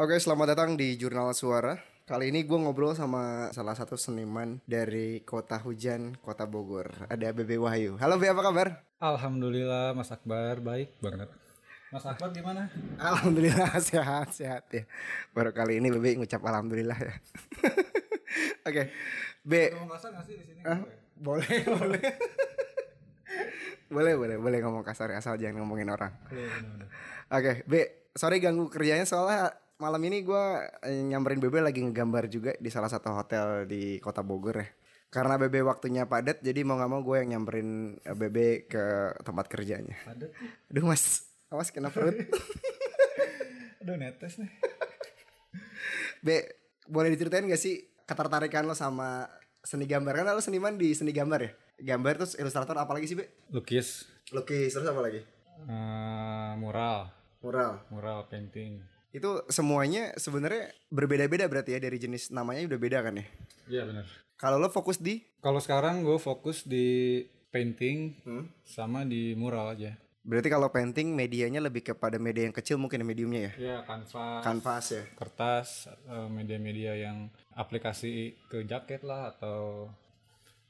[0.00, 1.76] Oke, selamat datang di Jurnal Suara.
[2.08, 7.04] Kali ini gue ngobrol sama salah satu seniman dari kota hujan, kota Bogor.
[7.12, 8.00] Ada Bebe Wahyu.
[8.00, 8.80] Halo Be, apa kabar?
[8.96, 11.28] Alhamdulillah Mas Akbar baik banget.
[11.92, 12.72] Mas Akbar gimana?
[12.96, 14.88] Alhamdulillah sehat, sehat ya.
[15.36, 17.12] Baru kali ini Bebe ngucap alhamdulillah ya.
[18.72, 18.88] Oke,
[19.44, 19.76] Be.
[19.76, 20.64] Ngomong kasar gak sih di sini?
[20.64, 20.80] Ah,
[21.12, 22.02] boleh, boleh.
[23.92, 26.16] boleh, boleh, boleh ngomong kasar asal jangan ngomongin orang.
[27.28, 32.52] Oke, Be, sorry ganggu kerjanya soalnya malam ini gua eh, nyamperin Bebe lagi ngegambar juga
[32.56, 34.68] di salah satu hotel di kota Bogor ya.
[35.10, 39.50] Karena Bebe waktunya padat, jadi mau nggak mau gue yang nyamperin eh, Bebe ke tempat
[39.50, 39.98] kerjanya.
[40.06, 40.30] Padat.
[40.70, 42.14] Aduh mas, awas kena perut.
[43.82, 44.50] Aduh netes nih.
[46.24, 46.46] Be,
[46.86, 49.26] boleh diceritain gak sih ketertarikan lo sama
[49.64, 50.12] seni gambar?
[50.14, 51.50] Kan lo seniman di seni gambar ya?
[51.80, 53.32] Gambar terus ilustrator apalagi sih Be?
[53.50, 55.24] Lukis, Lukis terus apa lagi?
[55.60, 57.10] eh, mural,
[57.42, 57.82] Mural.
[57.90, 58.78] mural painting.
[59.10, 63.26] Itu semuanya sebenarnya berbeda-beda berarti ya dari jenis namanya udah beda kan ya?
[63.66, 64.06] Iya bener.
[64.38, 68.46] Kalau lo fokus di Kalau sekarang gue fokus di painting Hmm?
[68.62, 69.98] sama di mural aja.
[70.22, 73.52] Berarti kalau painting medianya lebih kepada media yang kecil mungkin ya, mediumnya ya?
[73.56, 75.02] Iya kanvas, Kanvas ya?
[75.16, 79.88] kertas, eh, media-media yang aplikasi ke jaket lah atau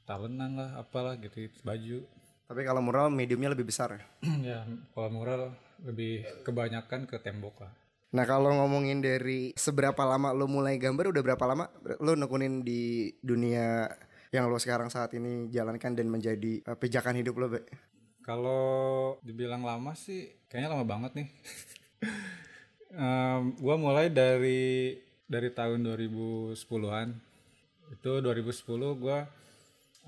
[0.07, 1.99] talenan lah, apalah gitu, baju.
[2.47, 4.01] Tapi kalau mural mediumnya lebih besar ya?
[4.55, 4.59] ya
[4.95, 5.51] kalau mural
[5.83, 7.71] lebih kebanyakan ke tembok lah.
[8.11, 11.71] Nah kalau ngomongin dari seberapa lama lo mulai gambar udah berapa lama
[12.03, 13.87] lo nekunin di dunia
[14.35, 17.63] yang lo sekarang saat ini jalankan dan menjadi eh, pijakan hidup lo Be?
[18.21, 21.27] Kalau dibilang lama sih, kayaknya lama banget nih.
[22.91, 27.15] Em, gua mulai dari dari tahun 2010-an.
[27.95, 29.23] Itu 2010 gua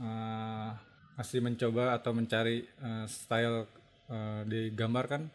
[0.04, 0.70] eh,
[1.16, 3.66] masih mencoba atau mencari eh, style
[4.12, 4.62] eh, di
[5.08, 5.32] kan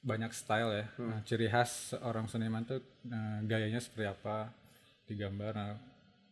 [0.00, 0.86] banyak style ya.
[0.98, 4.48] Nah, ciri khas seorang seniman tuh eh, gayanya seperti apa
[5.04, 5.52] di gambar.
[5.52, 5.76] Nah,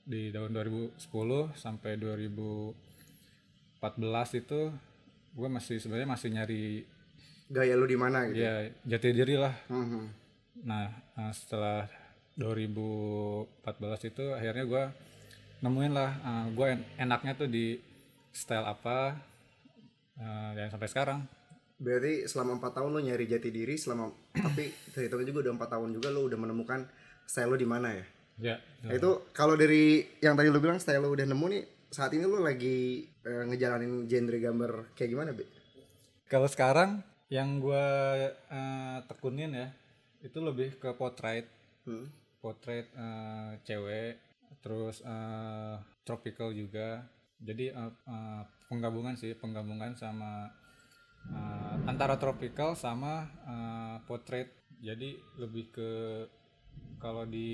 [0.02, 0.96] di tahun 2010
[1.52, 2.72] sampai 2014
[4.34, 4.60] itu
[5.36, 6.64] gue masih sebenarnya masih nyari
[7.48, 8.40] Gaya lo di mana gitu?
[8.40, 10.04] ya jati diri lah Mhm.
[10.64, 11.84] nah eh, setelah
[12.34, 14.84] 2014 itu akhirnya gue
[15.60, 16.10] nemuin lah
[16.56, 16.66] gue
[16.96, 17.76] enaknya tuh di
[18.32, 19.12] style apa
[20.16, 21.20] eh, dan sampai sekarang
[21.78, 24.10] Berarti selama 4 tahun lo nyari jati diri selama
[24.46, 26.80] tapi terhitungnya juga udah 4 tahun juga lo udah menemukan
[27.24, 28.06] style lo di mana ya?
[28.38, 32.14] ya Nah, itu kalau dari yang tadi lo bilang style lo udah nemu nih saat
[32.14, 35.44] ini lo lagi eh, ngejalanin genre gambar kayak gimana Be?
[36.28, 37.86] kalau sekarang yang gue
[38.30, 39.68] eh, tekunin ya
[40.22, 41.46] itu lebih ke portrait
[41.82, 42.04] Hmm.
[42.38, 44.20] potret eh, cewek
[44.60, 45.74] terus eh,
[46.04, 47.00] tropical juga
[47.40, 50.52] jadi eh, eh, penggabungan sih penggabungan sama
[51.26, 54.48] eh, antara tropical sama eh, potret
[54.78, 55.90] jadi lebih ke
[56.98, 57.48] kalau di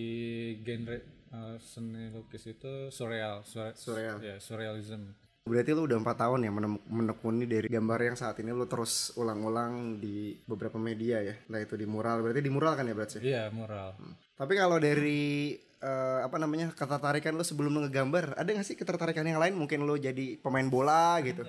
[0.61, 0.99] genre
[1.31, 4.19] eh, seni lukis itu surreal surre- Surreal.
[4.21, 5.13] ya surrealism
[5.45, 6.53] Berarti lu udah empat tahun ya
[6.89, 11.37] menekuni dari gambar yang saat ini lu terus ulang-ulang di beberapa media ya.
[11.53, 12.25] Nah itu di mural.
[12.25, 13.21] Berarti di mural kan ya berarti?
[13.21, 13.93] iya mural
[14.41, 15.53] Tapi kalau dari
[15.85, 19.53] eh, apa namanya ketertarikan lu sebelum lu ngegambar, ada gak sih ketertarikan yang lain?
[19.53, 21.45] Mungkin lu jadi pemain bola gitu.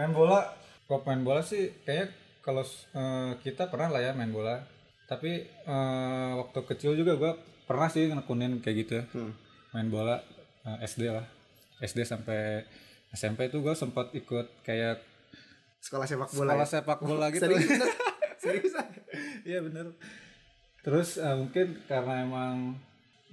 [0.00, 0.40] main bola
[0.92, 2.60] kok main bola sih kayaknya kalau
[2.92, 4.60] eh, kita pernah lah ya main bola
[5.04, 7.32] tapi eh, waktu kecil juga gua
[7.64, 9.32] pernah sih nekunin kayak gitu Hmm.
[9.72, 10.20] main bola
[10.62, 11.24] eh, SD lah
[11.80, 12.68] SD sampai
[13.10, 15.00] SMP itu gua sempat ikut kayak
[15.80, 16.52] Sekolah sepak bola.
[16.52, 16.70] sekolah ya?
[16.70, 17.88] sepak bola gitu Seriusan?
[18.42, 18.86] Seriusan?
[19.42, 19.86] iya bener
[20.80, 22.76] terus eh, mungkin karena emang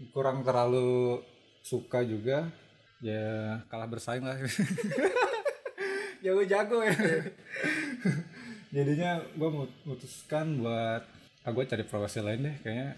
[0.09, 1.19] kurang terlalu
[1.61, 2.47] suka juga
[2.99, 4.35] ya kalah bersaing lah
[6.21, 6.95] jago-jago ya.
[8.75, 11.01] Jadinya gue memutuskan buat
[11.41, 12.89] ah gue cari profesi lain deh kayaknya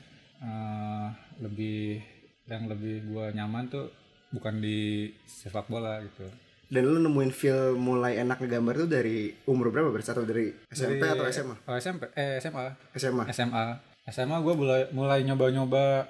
[0.41, 1.07] eh,
[1.39, 2.01] lebih
[2.49, 3.87] yang lebih gue nyaman tuh
[4.29, 6.27] bukan di sepak bola gitu.
[6.71, 10.11] Dan lu nemuin feel mulai enak ngegambar tuh dari umur berapa berarti?
[10.11, 11.55] Atau dari SMP Dari- atau SMA?
[11.67, 12.65] oh, SMP eh SMA
[12.95, 13.23] SMA.
[13.29, 13.65] SMA
[14.07, 16.07] SMA gue mulai mulai nyoba-nyoba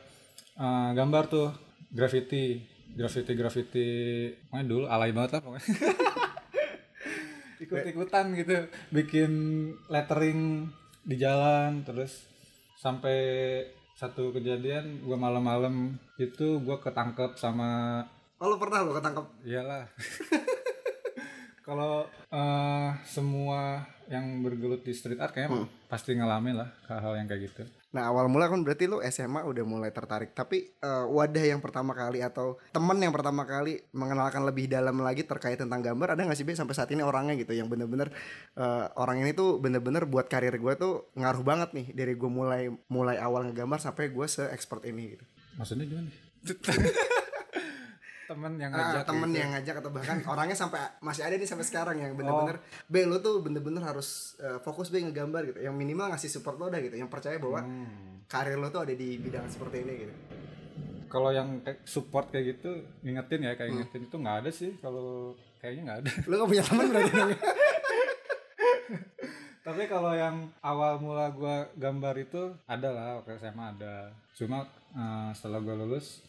[0.55, 1.49] eh, gambar tuh.
[1.91, 2.65] Graffiti.
[2.91, 3.87] Graffiti graffiti
[4.51, 5.63] pokoknya dulu alay banget lah pokoknya
[7.61, 8.67] ikut-ikutan gitu.
[8.89, 9.31] Bikin
[9.87, 10.67] lettering
[11.05, 12.25] di jalan terus
[12.77, 13.17] sampai
[13.97, 18.01] satu kejadian gue malam-malam itu gue ketangkep sama
[18.41, 19.25] Oh pernah lo ketangkep?
[19.45, 19.85] iyalah.
[21.67, 27.53] Kalau eh, semua yang bergelut di street art kayaknya pasti ngalamin lah hal-hal yang kayak
[27.53, 30.31] gitu Nah awal mula kan berarti lu SMA udah mulai tertarik.
[30.31, 35.27] Tapi eh, wadah yang pertama kali atau temen yang pertama kali mengenalkan lebih dalam lagi
[35.27, 37.51] terkait tentang gambar Ada gak sih Be sampai saat ini orangnya gitu?
[37.51, 38.07] Yang bener-bener
[38.55, 42.71] eh, Orang ini tuh bener-bener buat karir gue tuh ngaruh banget nih Dari gue mulai
[42.87, 45.25] mulai awal ngegambar sampai gue se-expert ini gitu.
[45.59, 46.09] Maksudnya gimana?
[48.31, 49.37] temen yang Ah, ngajak temen gitu.
[49.37, 53.17] yang ngajak atau bahkan orangnya sampai masih ada nih sampai sekarang yang bener-bener be lu
[53.17, 56.95] tuh bener-bener harus eh, fokus be ngegambar gitu yang minimal ngasih support lo dah gitu
[56.95, 58.23] yang percaya bahwa Hmm.
[58.25, 60.13] karir lo tuh ada di bidang seperti ini gitu
[61.07, 65.81] Kalau yang support kayak gitu ngingetin ya kayak ngingetin itu nggak ada sih kalau kayaknya
[65.85, 66.11] nggak ada.
[66.23, 67.11] lu gak punya teman berarti
[69.61, 74.09] Tapi kalau yang awal mula gua gambar itu ada lah waktu SMA ada.
[74.33, 76.25] Cuma eh, setelah gua lulus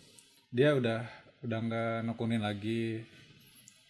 [0.50, 1.00] dia udah
[1.44, 3.02] udah nggak nekunin lagi.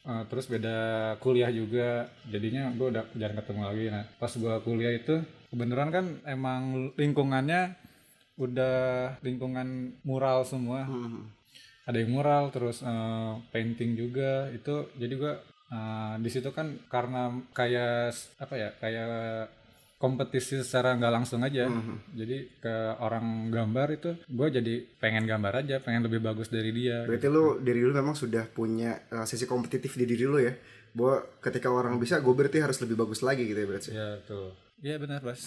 [0.02, 0.78] Eh, terus beda
[1.22, 6.06] kuliah juga jadinya gua udah jarang ketemu lagi nah pas gua kuliah itu kebenaran kan
[6.26, 7.78] emang lingkungannya
[8.34, 11.30] udah lingkungan mural semua Hmm.
[11.86, 15.32] ada yang mural terus eh, painting juga itu jadi gua
[15.70, 18.10] eh, di situ kan karena kayak
[18.42, 19.06] apa ya kayak
[20.02, 21.70] kompetisi secara nggak langsung aja.
[22.10, 27.06] Jadi ke orang gambar itu gue jadi pengen gambar aja pengen lebih bagus dari dia.
[27.06, 30.50] Berarti lu dari dulu memang sudah punya eh, sisi kompetitif di diri lu ya?
[30.90, 33.90] Bahwa ketika orang bisa gue berarti harus lebih bagus lagi gitu ya berarti?
[33.94, 35.38] Ya tuh Iya benar bas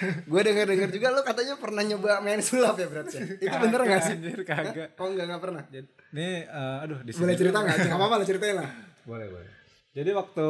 [0.00, 4.02] gue denger denger juga lu katanya pernah nyoba main sulap ya berarti itu bener gak
[4.02, 4.16] sih?
[4.18, 4.98] Anjir, kagak.
[4.98, 5.62] Oh enggak enggak pernah?
[5.70, 7.76] Jadi, ini eh, aduh di sini boleh cerita nggak?
[7.88, 8.68] Nggak apa-apa lah ceritain lah.
[9.06, 9.59] Boleh boleh
[9.90, 10.48] jadi waktu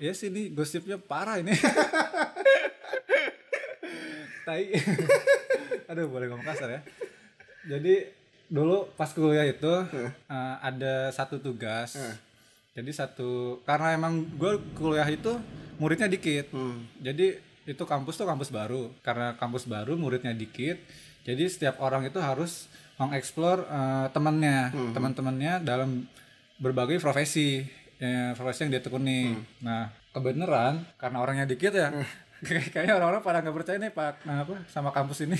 [0.00, 1.52] ya sih ini gosipnya parah ini.
[4.46, 4.64] Tai.
[5.92, 6.80] Aduh boleh ngomong kasar ya.
[7.68, 8.08] Jadi
[8.48, 12.00] dulu pas kuliah itu eh, ada satu tugas.
[12.72, 15.36] Jadi satu karena emang gue kuliah itu
[15.76, 16.48] muridnya dikit.
[17.00, 17.36] Jadi
[17.68, 18.88] itu kampus tuh kampus baru.
[19.04, 20.80] Karena kampus baru muridnya dikit
[21.28, 24.72] jadi setiap orang itu harus mengeksplor eh, temannya.
[24.96, 26.08] Teman-temannya dalam
[26.56, 27.68] berbagai profesi
[27.98, 31.90] ya, profesi yang dia tekuni nah kebenaran karena orangnya dikit ya
[32.72, 35.38] kayaknya orang-orang pada nggak percaya nih pak nah, apa sama kampus ini.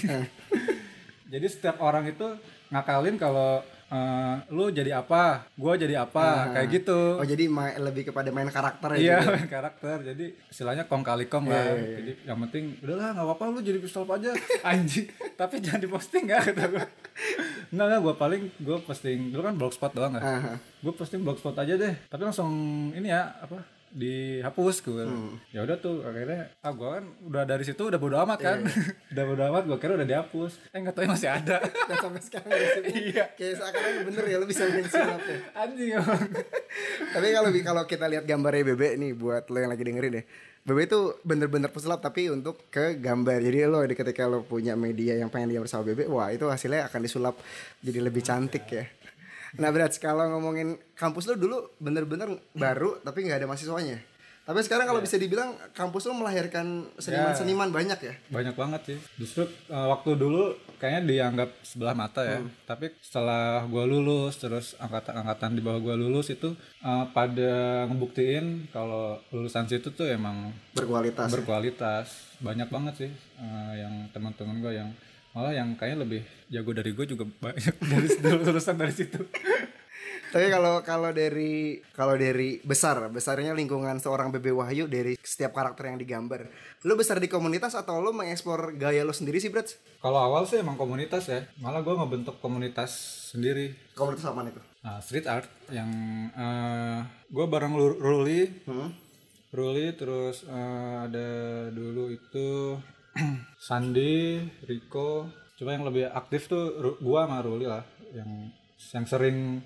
[1.32, 2.24] Jadi setiap orang itu
[2.72, 5.48] ngakalin kalau eh, lu jadi apa?
[5.54, 6.52] Gua jadi apa?
[6.52, 7.00] Kayak gitu.
[7.16, 9.30] Oh jadi ma- lebih kepada main karakter ya Iya gitu.
[9.34, 9.96] main karakter.
[10.04, 11.58] Jadi istilahnya kong kali kong lah.
[11.58, 14.30] Iya, iya, jadi yang penting udahlah nggak apa-apa lu jadi pistol aja
[14.70, 15.06] anjing.
[15.34, 16.84] Tapi jangan diposting ya kata gue
[17.68, 20.52] nggak nggak gue paling gue posting dulu kan blogspot doang kan Aha.
[20.56, 21.94] gue posting blogspot aja deh.
[22.06, 22.48] Tapi langsung
[22.90, 25.36] ini ya apa dihapus gue Hmm.
[25.48, 28.58] ya udah tuh akhirnya ah gue kan udah dari situ udah bodo amat kan.
[28.60, 30.52] Iya, udah bodo amat gue kira udah dihapus.
[30.70, 31.56] Eh nggak tahu masih ada.
[31.88, 33.24] Dan sampai sekarang masih Iya.
[33.32, 35.38] kayak seakan-akan bener ya lu bisa main sulap ya?
[35.64, 35.90] Anjing
[37.08, 40.24] tapi kalau kalau kita lihat gambarnya Bebe nih buat lo yang lagi dengerin deh
[40.60, 43.40] Bebe itu bener-bener pesulap tapi untuk ke gambar.
[43.40, 47.00] Jadi lo ketika lo punya media yang pengen digambar sama Bebe wah itu hasilnya akan
[47.00, 47.40] disulap
[47.80, 48.84] jadi lebih cantik ya
[49.56, 53.98] nah berat kalau ngomongin kampus lo dulu bener-bener baru tapi nggak ada mahasiswanya.
[54.48, 58.14] Tapi sekarang kalau bisa dibilang kampus lo melahirkan seniman-seniman banyak ya?
[58.32, 58.98] Banyak banget sih.
[59.20, 62.40] Justru uh, waktu dulu kayaknya dianggap sebelah mata ya.
[62.64, 69.20] Tapi setelah gua lulus terus angkatan-angkatan di bawah gua lulus itu uh, pada ngebuktiin kalau
[69.28, 72.06] lulusan situ tuh emang berkualitas berkualitas.
[72.40, 74.88] Banyak banget sih uh, yang teman-teman gua yang
[75.38, 76.20] malah yang kayaknya lebih
[76.50, 78.08] jago dari gue juga banyak dari
[78.42, 79.22] lulusan dari situ
[80.28, 85.88] Tapi kalau kalau dari kalau dari besar besarnya lingkungan seorang Bebe Wahyu dari setiap karakter
[85.88, 86.52] yang digambar,
[86.84, 89.80] lu besar di komunitas atau lu mengeksplor gaya lu sendiri sih, Brats?
[90.04, 92.92] kalau awal sih emang komunitas ya malah gua ngebentuk komunitas
[93.32, 94.60] sendiri Komunitas apa itu?
[94.84, 95.88] Nah, street art yang
[97.32, 98.92] gue bareng Ruli, Hmm?
[99.48, 101.28] Ruli terus eh, ada
[101.72, 102.76] dulu itu
[103.66, 105.30] Sandi, Rico.
[105.58, 107.82] Cuma yang lebih aktif tuh gua sama Ruli lah,
[108.14, 108.54] yang
[108.94, 109.58] yang sering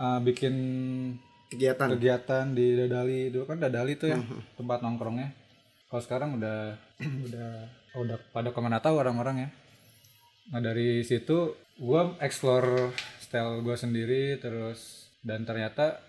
[0.00, 0.54] eh, bikin
[1.50, 1.98] Kegiatan.
[1.98, 4.18] kegiatan di Dadali dulu kan Dadali tuh ya
[4.54, 5.28] tempat nongkrongnya.
[5.90, 6.78] Kalau sekarang udah
[7.26, 7.48] udah
[8.00, 9.48] udah pada ke mana tahu orang-orang ya.
[10.54, 16.00] Nah dari situ gua explore style gua sendiri terus dan ternyata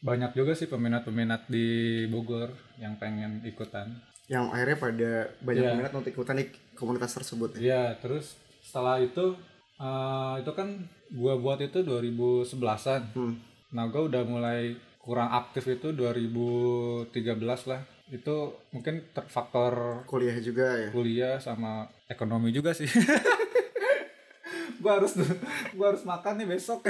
[0.00, 4.15] banyak juga sih peminat-peminat di Bogor yang pengen ikutan.
[4.26, 5.70] Yang akhirnya pada banyak Iya.
[5.72, 7.54] peminat untuk ikutan di komunitas tersebut.
[7.54, 7.60] ya.
[7.60, 9.38] Iya terus setelah itu
[9.76, 10.68] eh, itu kan
[11.10, 13.02] gua buat itu 2011an.
[13.12, 13.36] Hmm.
[13.70, 17.14] Nah gua udah mulai kurang aktif itu 2013
[17.66, 17.80] lah.
[18.06, 20.88] Itu mungkin faktor Kuliah juga ya.
[20.90, 22.86] kuliah sama ekonomi juga sih.
[24.82, 25.14] gua harus
[25.72, 26.82] gua harus makan nih besok.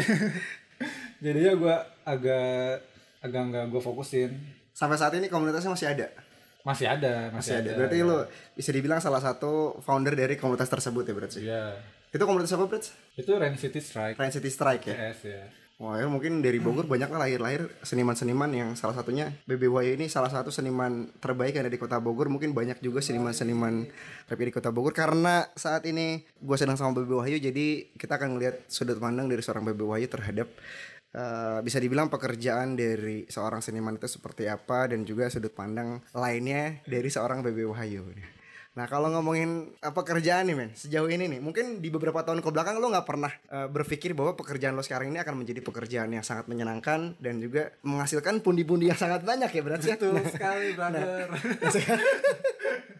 [1.24, 2.80] Jadinya gua agak
[3.18, 4.30] agak nggak gua fokusin.
[4.70, 6.08] Sampai saat ini komunitasnya masih ada.
[6.66, 7.70] Masih ada Masih masih, ada.
[7.70, 8.04] ada Berarti ya.
[8.04, 8.16] lu
[8.52, 11.38] bisa dibilang salah satu founder dari komunitas tersebut ya berarti.
[11.46, 11.64] Iya.
[12.10, 12.90] Itu komunitas apa berarti?
[13.16, 14.96] itu Rain City Strike Rain City Strike ya.
[15.08, 15.46] yes ya
[15.76, 20.32] Wah ya mungkin dari Bogor banyak lah lahir-lahir seniman-seniman yang salah satunya BBY ini salah
[20.32, 23.84] satu seniman terbaik yang ada di kota Bogor mungkin banyak juga seniman-seniman
[24.24, 28.40] rap di kota Bogor karena saat ini gue sedang sama BB Wahyu jadi kita akan
[28.40, 30.48] melihat sudut pandang dari seorang BB Wahyu terhadap
[31.16, 36.84] eh, bisa dibilang pekerjaan dari seorang seniman itu seperti apa dan juga sudut pandang lainnya
[36.84, 38.04] dari seorang BB Wahyu.
[38.76, 42.52] Nah kalau ngomongin eh, pekerjaan nih men, sejauh ini nih, mungkin di beberapa tahun ke
[42.52, 46.20] belakang lo nggak pernah eh, berpikir bahwa pekerjaan lo sekarang ini akan menjadi pekerjaan yang
[46.20, 49.96] sangat menyenangkan dan juga menghasilkan pundi-pundi yang sangat banyak ya berarti ya.
[49.96, 52.92] Nah, sekali brother nah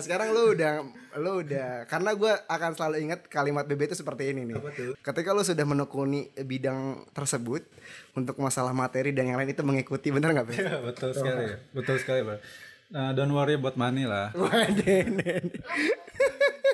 [0.00, 0.72] sekarang lo udah
[1.20, 4.58] lo udah karena gue akan selalu ingat kalimat BB itu seperti ini nih.
[5.00, 7.64] Ketika lo sudah menekuni bidang tersebut
[8.18, 10.56] untuk masalah materi dan yang lain itu mengikuti bener nggak Ben?
[10.58, 12.38] Ya, betul sekali betul sekali bro
[12.94, 14.30] Nah, don't worry about money lah.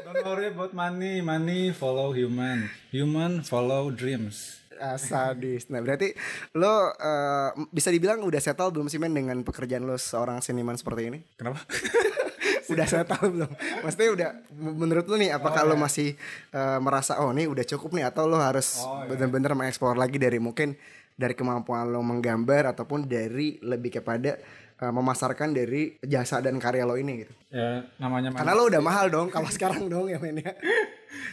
[0.04, 1.22] Don't worry about money.
[1.22, 2.68] Money follow human.
[2.92, 4.60] Human follow dreams.
[4.80, 5.68] Ah, sadis.
[5.68, 6.16] Nah berarti
[6.56, 11.12] lo eh, bisa dibilang udah settle belum sih men dengan pekerjaan lo seorang seniman seperti
[11.12, 11.20] ini?
[11.36, 11.60] kenapa
[12.68, 13.50] Udah settle belum?
[13.86, 16.12] Maksudnya udah menurut lo nih apakah lo masih
[16.52, 20.76] eh, merasa oh ini udah cukup nih atau lo harus bener-bener mengeksplor lagi dari mungkin
[21.16, 24.40] dari kemampuan lo menggambar ataupun dari lebih kepada
[24.80, 27.32] eh, memasarkan dari jasa dan karya lo ini gitu.
[27.52, 30.52] ya namanya Karena lo udah mahal dong kalau sekarang dong ya men ya.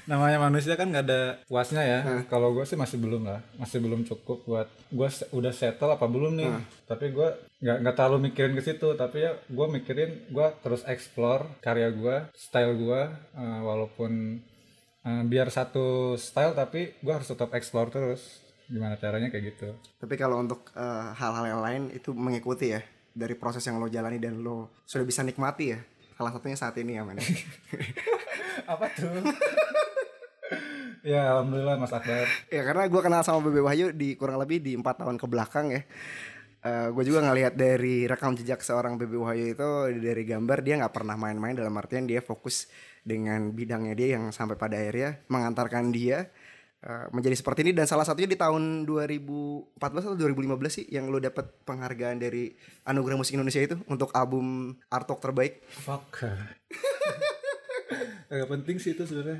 [0.07, 1.99] Namanya manusia kan nggak ada puasnya ya.
[2.01, 2.23] Hmm.
[2.31, 3.43] kalau gue sih masih belum lah.
[3.59, 6.49] Masih belum cukup buat gue udah settle apa belum nih?
[6.49, 6.63] Hmm.
[6.87, 7.29] tapi gue
[7.61, 8.87] nggak nggak terlalu mikirin ke situ.
[8.95, 13.01] Tapi ya gue mikirin gue terus explore karya gue style gue
[13.37, 14.41] eh, walaupun
[15.05, 18.41] eh, biar satu style tapi gue harus tetap explore terus.
[18.67, 19.69] Gimana caranya kayak gitu.
[19.99, 22.81] Tapi kalau untuk eh, hal-hal yang lain itu mengikuti ya.
[23.17, 25.81] Dari proses yang lo jalani dan lo sudah bisa nikmati ya.
[26.17, 27.21] Salah satunya saat ini ya men.
[28.71, 29.07] apa tuh
[31.07, 34.75] ya alhamdulillah mas Akbar ya karena gue kenal sama Bebe Wahyu di kurang lebih di
[34.75, 35.81] empat tahun ke belakang ya.
[36.67, 39.69] gue juga ngelihat dari rekam jejak seorang Bebe Wahyu itu
[40.03, 42.67] dari gambar dia nggak pernah main-main dalam artian dia fokus
[43.07, 46.27] dengan bidangnya dia yang sampai pada akhirnya mengantarkan dia
[46.87, 47.75] eh, menjadi seperti ini.
[47.75, 49.75] Dan salah satunya di tahun 2014
[50.07, 52.55] atau 2015 sih yang lo dapat penghargaan dari
[52.87, 55.67] Anugerah Musik Indonesia itu untuk album Artok terbaik.
[55.67, 56.07] fuck.
[58.27, 59.39] Gak penting sih itu sebenarnya.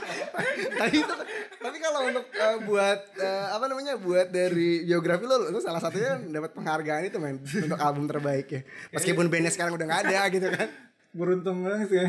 [0.80, 1.14] Tapi itu
[1.60, 6.16] tapi kalau untuk eh, buat eh, apa namanya buat dari biografi lo lo salah satunya
[6.16, 7.36] dapat penghargaan itu men.
[7.40, 8.60] Untuk album terbaik ya.
[8.96, 10.68] Meskipun bandnya sekarang udah nggak ada gitu kan.
[11.12, 12.00] Beruntung banget sih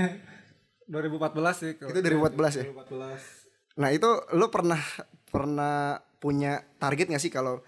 [0.87, 1.71] 2014 sih.
[1.79, 2.63] Kalau- itu dari 14 ya?
[2.71, 3.40] 2014
[3.79, 4.81] nah itu lo pernah
[5.31, 7.63] pernah punya target gak sih kalau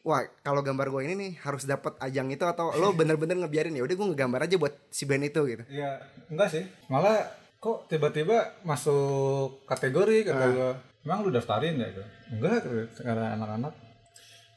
[0.00, 3.84] wah kalau gambar gue ini nih harus dapat ajang itu atau lo bener-bener ngebiarin ya
[3.84, 6.00] udah gue ngegambar aja buat si band itu gitu Iya,
[6.32, 6.64] enggak sih.
[6.88, 7.28] Malah
[7.60, 10.72] kok tiba-tiba masuk kategori kata gua.
[11.04, 12.04] Emang lu daftarin ya gitu?
[12.32, 12.64] Enggak,
[12.96, 13.74] karena anak-anak.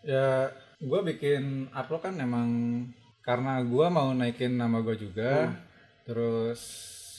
[0.08, 2.50] Ya, gua bikin upload kan emang
[3.20, 5.52] karena gua mau naikin nama gua juga.
[6.08, 6.60] Terus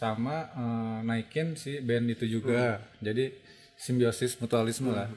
[0.00, 2.80] sama eh, naikin si band itu juga.
[3.04, 3.28] Jadi
[3.84, 5.12] simbiosis mutualisme lah.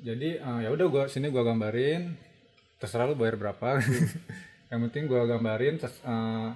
[0.00, 2.16] Jadi eh, ya udah gua sini gua gambarin
[2.80, 3.76] terserah lu bayar berapa.
[4.72, 6.48] Yang penting gua gambarin terus, eh,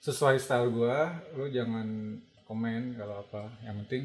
[0.00, 2.16] sesuai style gua lu jangan
[2.48, 3.52] komen kalau apa.
[3.60, 4.02] Yang penting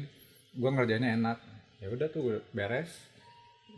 [0.60, 1.38] gua ngerjainnya enak.
[1.80, 2.92] Ya udah tuh beres.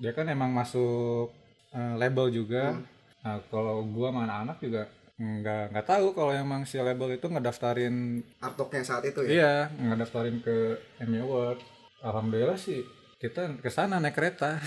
[0.02, 1.30] Dia kan emang masuk
[1.70, 2.82] eh, label juga.
[3.22, 4.82] Nah kalau gua sama anak-anak juga
[5.22, 9.30] nggak nggak tahu kalau emang si label itu ngedaftarin Artoknya saat itu ya?
[9.30, 11.62] Iya ngedaftarin ke Emmy Award
[12.02, 12.82] alhamdulillah sih
[13.16, 14.58] kita ke sana naik kereta.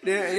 [0.00, 0.38] Dan,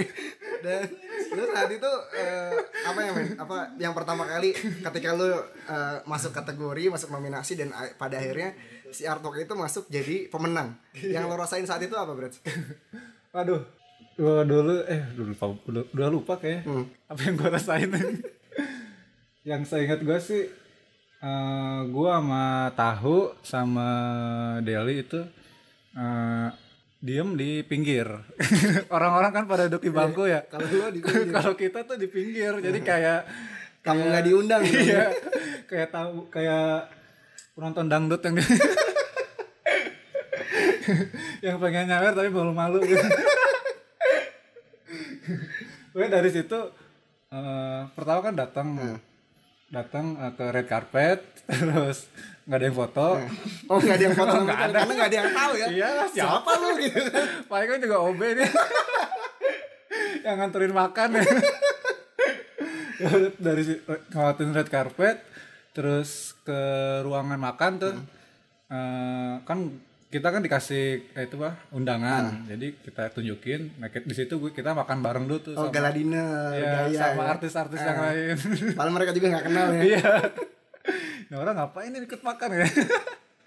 [0.64, 0.88] dan
[1.36, 2.56] lu saat itu eh,
[2.88, 3.36] apa ya men?
[3.36, 5.28] Apa yang pertama kali ketika lu
[5.68, 8.56] eh, masuk kategori masuk nominasi dan pada akhirnya
[8.96, 10.80] si Artok itu masuk jadi pemenang.
[10.96, 12.40] Yang lo rasain saat itu apa berarti
[13.36, 13.60] Aduh,
[14.16, 16.88] gua dulu eh udah lupa udah, udah lupa kayak Hmm.
[17.12, 17.92] apa yang gua rasain.
[19.44, 20.48] yang saya ingat gua sih
[21.18, 22.46] eh gua sama
[22.78, 23.90] Tahu sama
[24.62, 25.22] Deli itu
[25.98, 26.50] eh
[26.98, 28.10] diem di pinggir.
[28.96, 30.42] Orang-orang kan pada duduk di bangku ya.
[30.50, 31.00] kalau di
[31.36, 33.22] Kalau kita tuh di pinggir, jadi kayak
[33.86, 34.84] kamu nggak diundang gitu.
[34.92, 35.14] iya,
[35.70, 36.92] kayak tahu kayak
[37.56, 38.36] penonton dangdut yang
[41.46, 43.08] yang pengen nyawer tapi malu-malu gitu.
[45.94, 46.60] Pokoknya dari situ
[47.32, 48.68] eh, pertama kan datang
[49.68, 52.08] datang eh, ke red carpet terus
[52.48, 53.08] nggak ada yang foto.
[53.68, 54.78] Oh nggak ada yang foto nggak ada.
[54.80, 55.68] karena nggak ada yang tahu ya?
[55.68, 57.02] Iya siapa lu gitu?
[57.52, 58.52] Paling kan juga OB nih
[60.24, 61.24] yang nganterin makan ya.
[63.38, 63.82] Dari si-
[64.12, 65.18] ngelewatin red carpet
[65.72, 66.60] terus ke
[67.04, 67.96] ruangan makan tuh.
[68.68, 69.60] Eh, kan
[70.08, 72.48] kita kan dikasih eh, itu bah undangan.
[72.48, 75.92] Jadi kita tunjukin nah, di situ gue- kita makan bareng dulu tuh Oh, sama, gala
[75.92, 77.28] dinner, ya, gaya sama ya.
[77.36, 78.36] artis-artis yang lain.
[78.78, 79.82] Padahal mereka juga nggak kenal ya.
[79.84, 80.04] iya.
[81.28, 82.68] Nah orang ngapain ini ikut makan ya?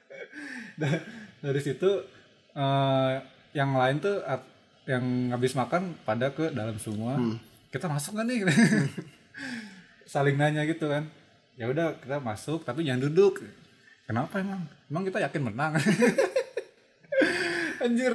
[0.81, 1.01] Da-
[1.41, 1.91] dari situ
[2.53, 3.13] eh,
[3.53, 4.21] yang lain tuh
[4.85, 7.17] yang habis makan pada ke dalam semua.
[7.73, 8.45] Kita masuk kan nih?
[10.05, 11.09] Saling nanya gitu kan.
[11.57, 13.41] Ya udah kita masuk tapi jangan duduk.
[14.05, 14.61] Kenapa emang?
[14.91, 15.73] Emang kita yakin menang
[17.81, 18.13] anjir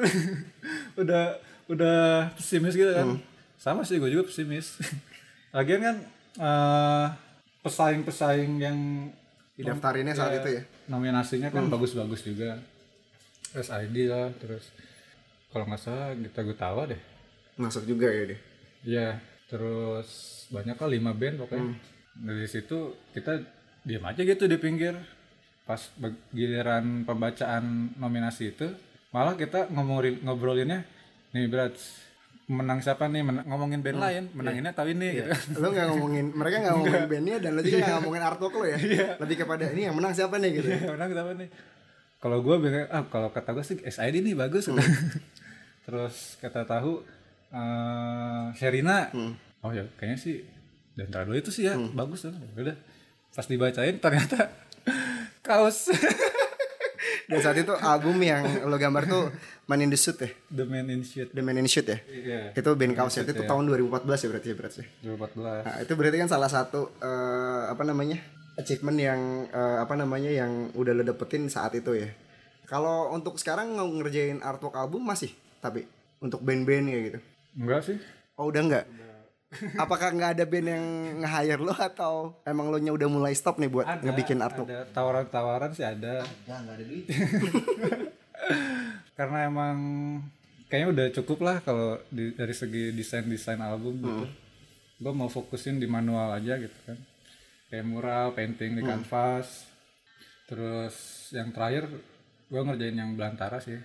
[1.01, 3.17] udah udah pesimis gitu kan
[3.57, 4.77] sama sih gue juga pesimis
[5.55, 5.95] lagian kan
[6.39, 7.05] eh,
[7.65, 8.79] pesaing-pesaing yang
[9.55, 10.63] Didaftarinnya saat ya, itu ya.
[10.91, 12.59] nominasinya kan bagus-bagus juga
[13.55, 14.67] SID lah terus
[15.49, 17.01] kalau nggak salah kita gue tahu deh
[17.55, 18.39] Masuk juga ya deh.
[18.83, 19.09] Iya,
[19.47, 20.07] terus
[20.51, 21.71] banyak kali lima band pokoknya.
[22.15, 23.39] Dari situ kita
[23.87, 24.95] diam aja gitu di pinggir.
[25.63, 25.79] Pas
[26.35, 28.69] giliran pembacaan nominasi itu,
[29.15, 30.83] malah kita ngomongin ngobrolinnya,
[31.31, 31.71] nih berat
[32.45, 33.23] menang siapa nih?
[33.23, 37.35] Men- ngomongin band lain menanginnya tahu ini gitu Lo nggak ngomongin, mereka nggak ngomongin bandnya
[37.39, 38.77] dan lo juga nggak ngomongin artwork lo ya.
[39.17, 40.49] Lebih kepada ini yang menang siapa nih?
[40.59, 40.67] gitu.
[40.91, 41.49] menang siapa nih?
[42.19, 44.67] Kalau gue bilang ah kalau kata gue sih SID nih bagus
[45.85, 47.01] terus kata tahu
[47.49, 49.09] eh Sherina.
[49.63, 50.43] Oh ya kayaknya sih
[50.93, 52.33] dan dulu itu sih ya bagus tuh.
[52.59, 52.75] Udah
[53.31, 54.51] pas dibacain ternyata
[55.47, 55.89] kaos
[57.25, 59.23] Dan saat itu album yang lo gambar tuh
[59.65, 60.29] Man in the Suit ya.
[60.47, 61.97] The Man in Shit The Man in the Suit ya.
[62.05, 63.25] iya Itu band kaos ya.
[63.25, 64.81] Itu tahun 2014 ya berarti ya berarti.
[64.81, 64.87] ya.
[65.09, 68.17] 2014 Nah, itu berarti kan salah satu eh, apa namanya?
[68.55, 72.07] achievement yang eh, apa namanya yang udah lo dapetin saat itu ya.
[72.65, 75.29] Kalau untuk sekarang mau ngerjain artwork album masih
[75.59, 75.85] tapi
[76.17, 77.19] untuk band-band kayak gitu.
[77.55, 77.97] enggak sih
[78.35, 78.85] Oh udah enggak?
[79.75, 80.85] Apakah nggak ada band yang
[81.21, 84.67] nge-hire lo atau emang lo nya udah mulai stop nih buat ngebikin artwork?
[84.67, 84.83] ada.
[84.89, 86.23] Tawaran-tawaran sih ada.
[86.45, 87.05] Ya nggak ada duit.
[89.17, 89.77] karena emang
[90.67, 94.23] kayaknya udah cukup lah kalau di- dari segi desain desain album gitu.
[94.95, 96.97] Gue mau fokusin di manual aja gitu kan.
[97.67, 99.67] Kayak mural painting di kanvas.
[100.45, 100.95] Terus
[101.33, 101.89] yang terakhir
[102.45, 103.79] gue ngerjain yang belantara sih.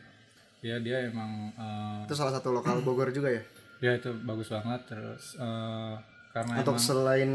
[0.60, 3.42] Ya dia emang eh, Itu salah satu lokal Bogor juga ya.
[3.80, 5.94] Ya itu bagus banget terus eh,
[6.30, 7.30] karena Untuk emang selain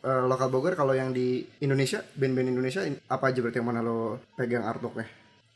[0.00, 3.80] eh, lokal Bogor kalau yang di Indonesia band-band Indonesia in- apa aja berarti yang mana
[3.80, 5.06] lo pegang artworknya?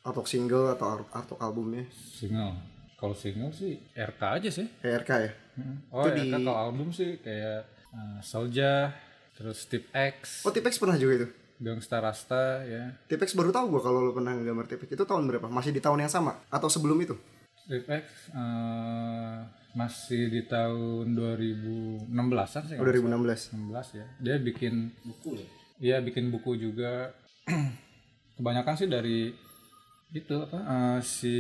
[0.02, 1.88] Artwork single atau art- artwork albumnya?
[1.90, 2.52] single
[2.94, 5.30] kalau single sih RK aja sih Kayak RK ya.
[5.90, 8.92] oh RK kalau album sih kayak uh, Soldier
[9.33, 11.28] terus Tip X Oh Tipex pernah juga itu.
[11.54, 14.88] Gangsta Rasta ya Tipex baru tahu gua kalau lo pernah gambar Tipex.
[14.90, 15.48] Itu tahun berapa?
[15.48, 17.16] Masih di tahun yang sama atau sebelum itu?
[17.64, 19.38] Tip X eh,
[19.75, 23.53] masih di tahun 2016an sih Oh, 2016.
[23.53, 24.07] 16 ya.
[24.19, 25.47] Dia bikin buku ya?
[25.77, 27.11] Iya bikin buku juga.
[28.39, 29.35] Kebanyakan sih dari
[30.11, 31.35] itu apa eh, si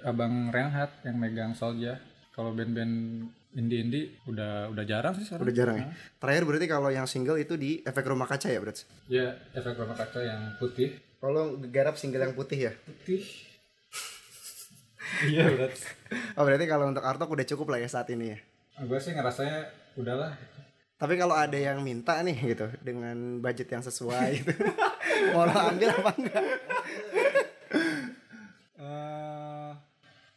[0.00, 2.00] abang Renhat yang megang Soldier.
[2.32, 5.44] Kalau band-band indie-indie udah udah jarang sih sekarang.
[5.44, 5.86] Udah jarang ya.
[6.16, 8.88] Terakhir berarti kalau yang single itu di Efek Rumah Kaca ya berarti.
[9.10, 10.96] ya efek rumah kaca yang putih.
[11.20, 12.72] Kalau garap single yang putih ya.
[12.80, 13.20] putih
[15.26, 15.74] iya berat
[16.34, 18.38] Oh berarti kalau untuk artwork udah cukup lah ya saat ini ya.
[18.80, 20.32] gue sih ngerasanya udahlah
[20.96, 24.52] Tapi kalau ada yang minta nih gitu dengan budget yang sesuai gitu.
[25.32, 26.44] Mau lo ambil apa enggak?
[28.76, 29.70] Eh,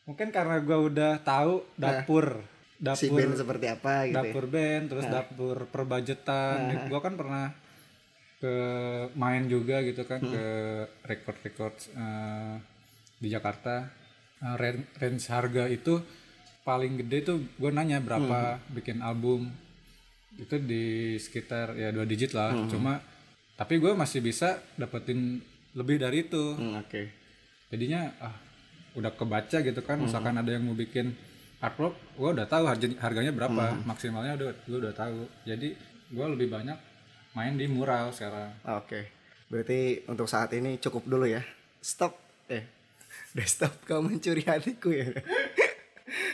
[0.03, 4.11] mungkin karena gue udah tahu dapur Si dapur band seperti apa gitu.
[4.11, 4.15] ya.
[4.19, 6.57] dapur band terus dapur perbajetan
[6.91, 7.55] gue kan pernah
[8.43, 8.55] ke
[9.15, 10.45] main juga gitu kan ke
[11.07, 12.55] record record eh,
[13.23, 13.87] di Jakarta
[14.93, 16.03] range harga itu
[16.61, 19.51] paling gede tuh gue nanya berapa bikin album
[20.35, 20.83] itu di
[21.15, 22.99] sekitar ya dua digit lah cuma
[23.53, 25.39] tapi gue masih bisa dapetin
[25.73, 27.09] lebih dari itu Hmm, Oke.
[27.67, 28.35] jadinya ah
[28.93, 31.13] udah kebaca gitu kan misalkan ada yang mau bikin
[31.59, 33.53] artwork gue udah tahu harga- harganya berapa
[33.83, 35.73] maksimalnya udah gue udah tahu jadi
[36.09, 36.77] gue lebih banyak
[37.33, 39.09] main di mural sekarang Oke.
[39.45, 41.41] Berarti untuk saat ini cukup dulu ya.
[41.77, 42.17] Stop.
[42.47, 42.65] Eh.
[43.33, 45.09] Udah stop kau mencuri hatiku ya.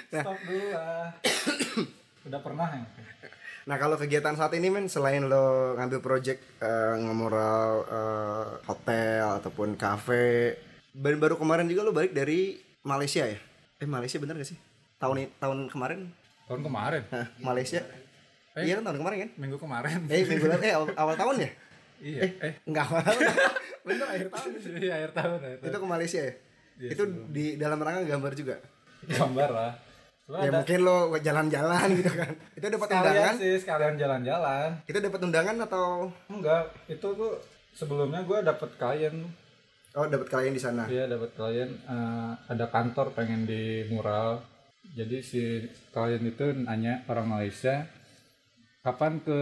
[0.10, 1.14] stop dulu lah
[2.28, 2.84] udah pernah ya
[3.64, 9.78] Nah kalau kegiatan saat ini men selain lo ngambil project eh, ngemoral eh, hotel ataupun
[9.78, 10.58] cafe,
[10.92, 13.38] baru baru kemarin juga lo balik dari Malaysia ya?
[13.78, 14.58] Eh Malaysia bener gak sih?
[14.98, 16.10] Tahun tahun kemarin?
[16.44, 17.86] tahun kemarin Hah, Malaysia?
[18.58, 19.30] Iya kan tahun kemarin kan?
[19.38, 21.50] minggu kemarin Eh minggu lalu eh awal, awal tahun ya?
[22.02, 23.22] iya eh Enggak awal tahun.
[23.86, 24.50] bener akhir tahun.
[24.82, 26.34] iya akhir tahun akhir tahun Itu ke Malaysia ya?
[26.80, 28.56] Itu di dalam rangka gambar juga.
[29.04, 29.72] gambar lah
[30.30, 32.34] Cuma ya ada mungkin lo jalan-jalan gitu kan.
[32.62, 33.34] Itu dapat undangan?
[33.42, 34.68] sih sekalian jalan-jalan.
[34.86, 37.34] Itu dapat undangan atau Enggak, itu tuh
[37.74, 39.26] sebelumnya gue dapet klien.
[39.98, 40.86] oh dapat klien di sana?
[40.86, 44.46] Iya dapet klien eh, ada kantor pengen di mural.
[44.94, 47.90] Jadi si klien itu nanya orang Malaysia
[48.86, 49.40] kapan ke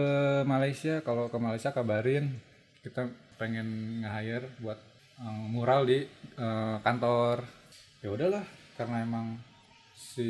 [0.48, 2.32] Malaysia kalau ke Malaysia kabarin
[2.80, 4.80] kita pengen nge-hire buat
[5.20, 6.02] eh, mural di
[6.38, 7.42] eh, kantor.
[7.98, 8.44] Ya udahlah
[8.78, 9.38] karena emang
[9.98, 10.28] si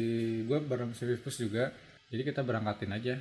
[0.48, 1.68] gue bareng si Vivus juga
[2.08, 3.14] jadi kita berangkatin aja.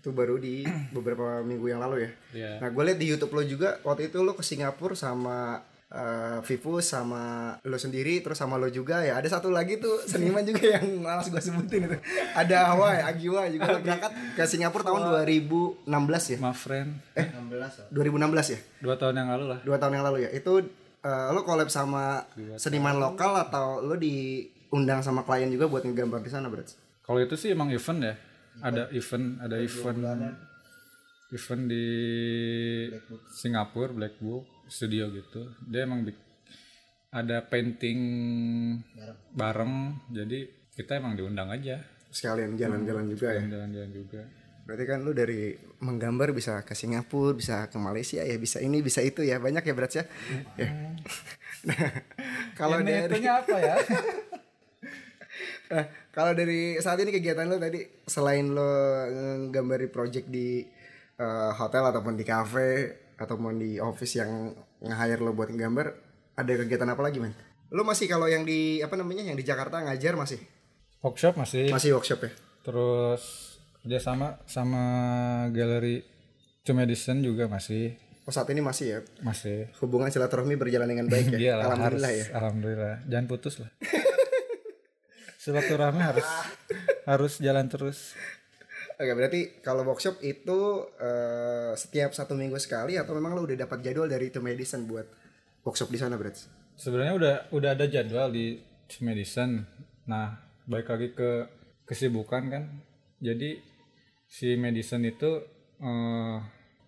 [0.00, 0.64] Itu baru di
[0.96, 2.10] beberapa minggu yang lalu ya.
[2.32, 5.60] ya Nah, gue liat di YouTube lo juga waktu itu lo ke Singapura sama
[5.94, 9.16] eh, Vivus sama lo sendiri terus sama lo juga ya.
[9.22, 11.98] Ada satu lagi tuh seniman juga yang malas gue sebutin itu.
[12.34, 15.86] Ada Hawa ya, Agiwa juga lo berangkat ke Singapura tahun 2016
[16.34, 16.38] ya.
[16.42, 16.90] my friend
[17.94, 18.58] 2016 ya.
[18.82, 20.30] dua tahun yang lalu lah Dua tahun yang lalu ya.
[20.34, 20.52] Itu
[21.06, 22.26] eh, lo collab sama
[22.58, 26.74] seniman lokal atau lo diundang sama klien juga buat ngegambar di sana berarti?
[27.06, 28.14] Kalau itu sih emang event ya.
[28.54, 29.98] Ada event, ada event
[31.34, 31.86] event di
[33.34, 35.52] Singapura Black Book studio gitu.
[35.64, 36.06] Dia emang
[37.14, 37.98] ada painting
[39.32, 40.02] bareng.
[40.10, 41.78] Jadi kita emang diundang aja.
[42.10, 43.42] Sekalian jalan-jalan juga ya.
[43.46, 44.22] Jalan-jalan juga.
[44.64, 45.52] Berarti kan lu dari
[45.84, 49.36] menggambar bisa ke Singapura, bisa ke Malaysia ya, bisa ini, bisa itu ya.
[49.36, 50.04] Banyak ya Brats ya.
[50.58, 50.68] Ya.
[51.64, 51.80] Nah,
[52.52, 53.76] kalau Ini dari apa ya?
[55.64, 58.68] Nah, kalau dari saat ini kegiatan lo tadi selain lo
[59.48, 60.60] nggambari project di
[61.16, 62.70] eh, hotel ataupun di cafe
[63.16, 65.86] ataupun di office yang nge-hire lo buat nggambar,
[66.34, 67.32] ada kegiatan apa lagi, man?
[67.70, 70.38] Lo masih kalau yang di apa namanya yang di Jakarta ngajar masih?
[71.02, 71.68] Workshop masih.
[71.70, 72.30] Masih workshop ya?
[72.64, 73.22] Terus
[73.84, 74.82] dia sama sama
[75.52, 76.00] galeri
[76.64, 78.98] Two Medicine juga masih Oh, saat ini masih ya.
[79.20, 79.68] masih.
[79.84, 81.38] Hubungan silaturahmi berjalan dengan baik ya.
[81.52, 82.26] Iyalah, Alhamdulillah harus, ya.
[82.40, 82.94] Alhamdulillah.
[83.04, 83.70] Jangan putus lah.
[85.44, 86.24] Silaturahmi harus
[87.04, 88.16] harus jalan terus.
[88.94, 93.82] Oke, berarti kalau workshop itu eh, setiap satu minggu sekali atau memang lo udah dapat
[93.82, 95.06] jadwal dari itu medicine buat
[95.66, 96.46] workshop di sana, Brats?
[96.78, 98.62] Sebenarnya udah udah ada jadwal di
[99.02, 99.66] medicine.
[100.06, 100.38] Nah,
[100.70, 101.30] balik lagi ke
[101.90, 102.64] kesibukan kan.
[103.18, 103.58] Jadi
[104.30, 105.42] si medicine itu
[105.82, 106.36] eh,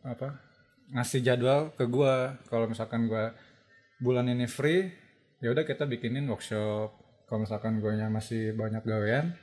[0.07, 0.47] apa?
[0.95, 2.39] ngasih jadwal ke gua.
[2.47, 3.35] Kalau misalkan gua
[3.99, 4.87] bulan ini free,
[5.43, 6.95] ya udah kita bikinin workshop.
[7.27, 9.35] Kalau misalkan guanya masih banyak gawean,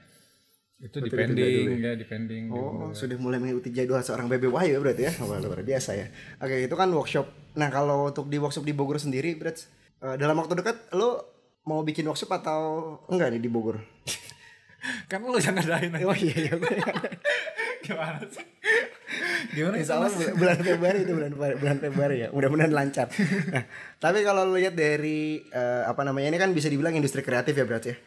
[0.83, 5.11] itu depending ya depending Oh, sudah mulai mengikuti jadwal seorang Bebe Wahyu ya berarti ya.
[5.23, 6.11] Wah, luar biasa ya.
[6.43, 7.55] Oke, itu kan workshop.
[7.55, 9.71] Nah, kalau untuk di workshop di Bogor sendiri, Brats,
[10.03, 11.23] eh, dalam waktu dekat lo
[11.63, 12.61] mau bikin workshop atau
[13.07, 13.79] enggak nih di Bogor?
[15.11, 16.03] kan lu yang ngadain aja.
[16.03, 16.53] Oh iya, iya.
[17.83, 18.47] gimana sih
[19.51, 22.27] gimana Insya Allah bul- bulan Februari itu bulan bulan Februari ya.
[22.31, 23.07] Mudah-mudahan lancar.
[23.51, 23.63] Nah,
[23.99, 27.65] tapi kalau lo lihat dari eh, apa namanya ini kan bisa dibilang industri kreatif ya
[27.67, 27.97] berarti ya.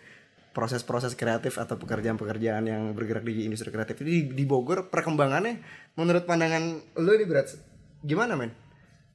[0.57, 4.01] Proses-proses kreatif atau pekerjaan-pekerjaan yang bergerak di industri kreatif.
[4.01, 5.61] Ini di, di Bogor perkembangannya
[6.01, 7.53] menurut pandangan lo ini berat
[8.01, 8.57] gimana men?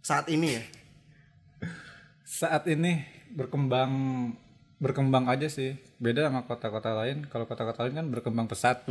[0.05, 0.63] Saat ini ya.
[2.21, 3.01] saat ini
[3.33, 3.89] berkembang
[4.77, 5.81] berkembang aja sih.
[5.97, 7.25] Beda sama kota-kota lain.
[7.25, 8.85] Kalau kota-kota lain kan berkembang pesat.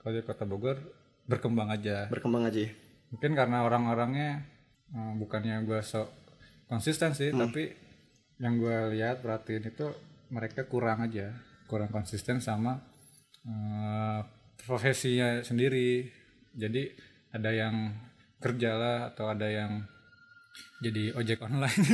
[0.00, 0.80] Kalau di kota Bogor
[1.28, 2.08] berkembang aja.
[2.08, 2.72] Berkembang aja ya.
[3.12, 4.48] mungkin karena orang-orangnya
[4.96, 6.08] eh, bukannya gue sok
[6.72, 7.68] konsisten sih tapi
[8.40, 9.92] yang gue lihat perhatiin itu
[10.32, 11.36] mereka kurang aja
[11.72, 12.76] kurang konsisten sama
[13.48, 14.20] eh,
[14.68, 16.04] profesinya sendiri.
[16.52, 16.92] Jadi
[17.32, 17.96] ada yang
[18.36, 19.80] kerja lah atau ada yang
[20.84, 21.80] jadi ojek online.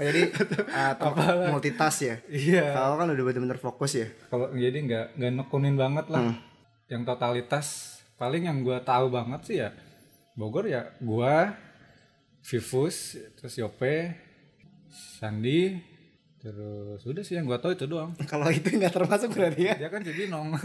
[0.00, 2.16] Oh, jadi uh, tem- multitask ya.
[2.32, 2.72] iya.
[2.72, 4.08] Kalau kan udah bener-bener fokus ya.
[4.32, 6.40] kalau jadi nggak nggak nekunin banget lah.
[6.88, 9.76] Yang totalitas paling yang gua tahu banget sih ya
[10.36, 11.56] Bogor ya gua
[12.44, 14.16] Vivus terus Yope
[14.92, 15.80] Sandi
[16.40, 19.74] terus udah sih yang gua tahu itu doang Kalau itu nggak termasuk berarti ya.
[19.76, 20.56] dia kan jadi nong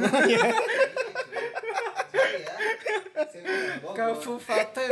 [3.95, 4.91] kabupaten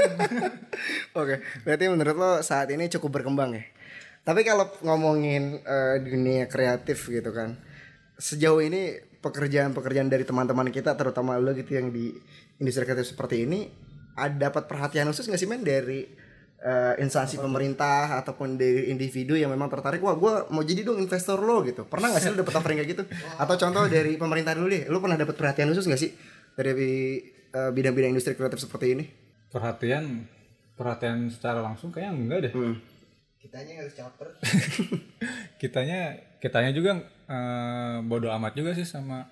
[1.19, 3.63] Oke, berarti menurut lo saat ini cukup berkembang ya.
[4.24, 7.60] Tapi kalau ngomongin eh, dunia kreatif gitu kan,
[8.15, 12.15] sejauh ini pekerjaan-pekerjaan dari teman-teman kita, terutama lo gitu yang di
[12.58, 13.67] industri kreatif seperti ini,
[14.15, 16.08] ada dapat perhatian khusus nggak sih men dari
[16.63, 21.43] eh, instansi pemerintah ataupun dari individu yang memang tertarik, wah gue mau jadi dong investor
[21.43, 21.84] lo gitu.
[21.84, 23.04] Pernah nggak sih lo dapet offering kayak gitu?
[23.36, 26.12] Atau contoh dari pemerintah dulu deh, lo pernah dapat perhatian khusus nggak sih
[26.56, 27.19] dari
[27.52, 29.06] eh, bidang-bidang industri kreatif seperti ini?
[29.54, 30.26] perhatian
[30.73, 32.76] perhatian secara langsung kayaknya enggak deh Hmm.
[33.38, 34.34] Kitanya harus caper.
[35.62, 35.99] kitanya
[36.39, 36.97] kitanya juga
[37.28, 39.30] eh, bodoh amat juga sih sama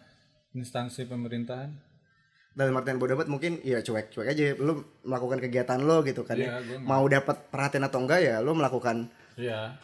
[0.52, 1.72] instansi pemerintahan
[2.52, 4.56] dalam artian bodoh amat mungkin ya cuek-cuek aja.
[4.60, 6.60] Lu melakukan kegiatan lo gitu kan ya.
[6.60, 9.08] Iya, mau dapat perhatian atau enggak ya lu melakukan
[9.40, 9.80] Iya.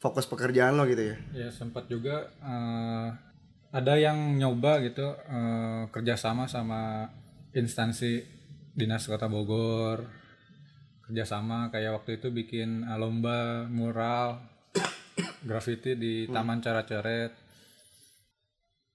[0.00, 1.16] fokus pekerjaan lo gitu ya.
[1.36, 3.06] Ya sempat juga eh,
[3.70, 7.06] ada yang nyoba gitu eh, kerjasama sama
[7.52, 8.24] instansi
[8.74, 10.08] dinas kota Bogor.
[11.06, 14.42] Kerjasama kayak waktu itu bikin eh, lomba mural
[15.46, 17.32] graffiti di Taman Cara Coret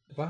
[0.05, 0.27] apa?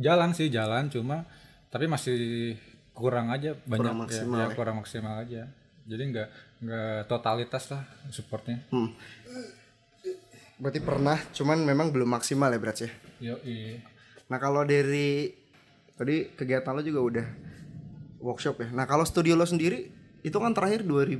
[0.00, 1.26] Jalan sih jalan cuma
[1.70, 2.58] tapi masih
[2.92, 4.56] kurang aja banyak Kurang ya, maksimal ya, ya.
[4.58, 5.42] kurang maksimal aja
[5.86, 6.28] jadi nggak
[6.60, 8.92] nggak totalitas lah supportnya Hmm.
[10.60, 12.90] Berarti pernah, cuman memang belum maksimal ya berat ya.
[13.16, 13.40] yo
[14.28, 15.32] Nah kalau dari
[15.96, 17.26] tadi kegiatan lo juga udah
[18.20, 18.68] workshop ya.
[18.68, 19.88] Nah kalau studio lo sendiri
[20.20, 21.16] itu kan terakhir 2000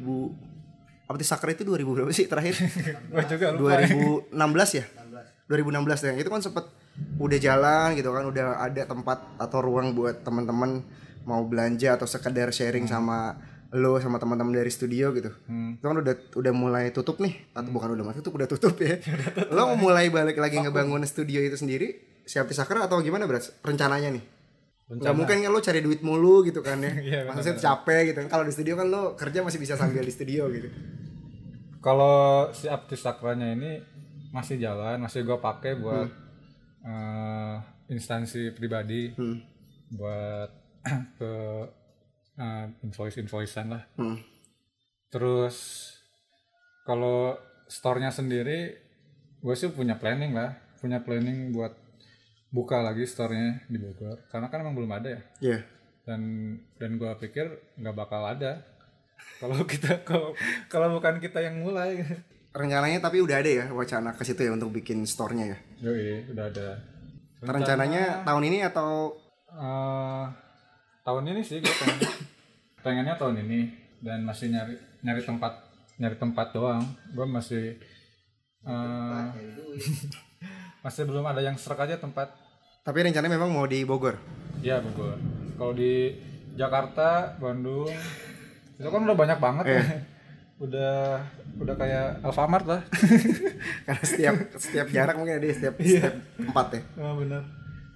[1.09, 2.55] apa Sakra itu 2000 berapa sih terakhir?
[3.11, 3.81] gua juga lupa
[4.29, 4.85] 2016 ya?
[5.51, 6.13] 2016 ya.
[6.23, 6.71] Itu kan sempet
[7.19, 10.87] udah jalan gitu kan, udah ada tempat atau ruang buat teman-teman
[11.27, 13.37] mau belanja atau sekedar sharing sama
[13.71, 15.31] lo sama teman-teman dari studio gitu.
[15.47, 15.79] Hmm.
[15.79, 18.99] Itu kan udah udah mulai tutup nih, atau bukan udah tutup, udah tutup ya.
[19.55, 23.47] lo mau mulai balik lagi ngebangun studio itu sendiri, siap Sakra atau gimana berat?
[23.63, 24.25] Rencananya nih?
[24.91, 26.91] Nggak mungkin kan lo cari duit mulu gitu kan ya.
[27.09, 28.29] Iya, Maksudnya capek gitu kan.
[28.39, 30.67] Kalau di studio kan lo kerja masih bisa sambil di studio gitu.
[31.81, 33.81] kalau si Apti Sakranya ini
[34.31, 36.09] masih jalan masih gua pakai buat
[36.83, 37.55] eh,
[37.89, 39.39] instansi pribadi Hmm.
[39.91, 40.51] buat
[41.19, 41.33] ke
[42.37, 43.83] eh, invoice invoicean lah.
[43.95, 44.17] Hmm.
[45.11, 45.91] terus
[46.87, 47.35] kalau
[47.67, 48.79] store-nya sendiri
[49.41, 50.55] gue sih punya planning lah.
[50.79, 51.75] Punya planning buat
[52.49, 54.23] buka lagi store-nya di Bogor.
[54.27, 55.23] Karena kan emang belum ada ya.
[55.41, 55.59] Iya.
[56.01, 56.23] dan
[56.81, 58.63] dan gue pikir nggak bakal ada.
[59.39, 60.33] Kalau kita kalau
[60.67, 62.03] kalau bukan kita yang mulai
[62.51, 65.59] Rencananya tapi udah ada ya wacana ke situ ya untuk bikin store-nya ya.
[65.87, 66.69] Yoi, udah ada.
[67.41, 69.15] Rencananya tahun ini atau?
[69.55, 70.25] Eh,
[71.07, 71.99] tahun ini sih gue pengen,
[72.85, 73.61] pengennya tahun ini.
[74.01, 74.75] Dan masih nyari
[75.07, 75.53] nyari tempat
[76.03, 76.83] nyari tempat doang.
[77.15, 77.79] Gue masih
[78.67, 79.25] eh,
[80.85, 82.35] masih belum ada yang serak aja tempat.
[82.83, 84.19] Tapi rencananya memang mau di Bogor.
[84.59, 85.17] ya Bogor.
[85.55, 86.17] Kalau di
[86.59, 87.89] Jakarta Bandung
[88.81, 89.83] itu kan udah banyak banget ya
[90.61, 91.25] udah
[91.57, 92.81] udah kayak Alfamart lah
[93.89, 96.81] Karena setiap setiap jarak mungkin ada di setiap, setiap tempat ya.
[97.01, 97.43] oh, bener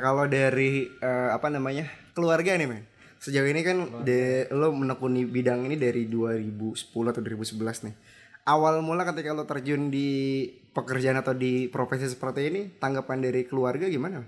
[0.01, 1.87] Kalau dari eh, apa namanya?
[2.15, 2.83] keluarga nih, men.
[3.23, 7.95] Sejauh ini kan de, lo menekuni bidang ini dari 2010 atau 2011 nih.
[8.45, 13.87] Awal mula ketika lo terjun di pekerjaan atau di profesi seperti ini, tanggapan dari keluarga
[13.87, 14.23] gimana?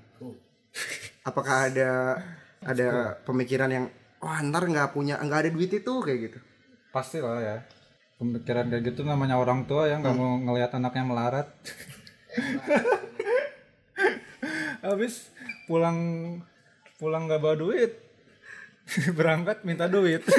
[1.27, 1.90] Apakah ada
[2.62, 3.87] ada pemikiran yang
[4.22, 6.38] wah ntar nggak punya nggak ada duit itu kayak gitu?
[6.96, 7.57] pasti lah ya
[8.16, 11.48] pemikiran kayak gitu namanya orang tua yang nggak mau ngelihat anaknya melarat.
[14.87, 15.31] Habis
[15.66, 15.98] pulang
[16.96, 17.92] pulang nggak bawa duit.
[19.18, 20.22] Berangkat minta duit.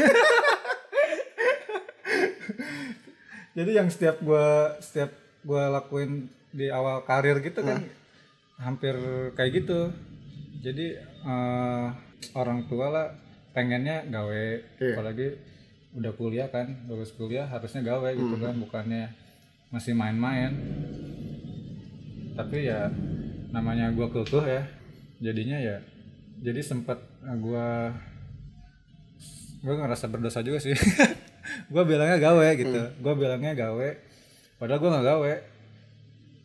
[3.58, 5.10] Jadi yang setiap gua setiap
[5.42, 7.82] gua lakuin di awal karir gitu kan
[8.58, 8.96] hampir
[9.34, 9.94] kayak gitu.
[10.62, 11.86] Jadi eh,
[12.34, 13.08] orang tua lah
[13.54, 14.46] pengennya gawe
[14.78, 14.94] Iya.
[14.94, 15.28] apalagi
[15.98, 19.10] udah kuliah kan lulus kuliah harusnya gawe gitu kan bukannya
[19.74, 20.54] masih main-main.
[22.38, 22.94] Tapi ya
[23.50, 24.64] namanya gua kekeh ya
[25.18, 25.82] jadinya ya
[26.38, 27.90] jadi sempet eh, gua
[29.66, 30.78] gua ngerasa berdosa juga sih.
[31.72, 33.90] Gua bilangnya gawe gitu gua bilangnya gawe
[34.60, 35.34] padahal gua nggak gawe.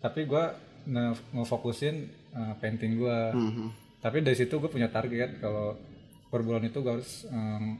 [0.00, 0.54] Tapi gua
[0.88, 1.04] nge
[1.36, 1.96] ngefokusin
[2.32, 3.30] eh, painting gua.
[3.36, 3.68] Mhm.
[4.02, 5.78] tapi dari situ gue punya target kalau
[6.26, 7.78] per bulan itu gue harus em,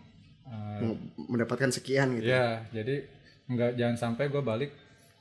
[0.53, 0.95] Mau
[1.29, 2.29] mendapatkan sekian gitu.
[2.29, 3.07] ya jadi
[3.45, 4.71] nggak jangan sampai gue balik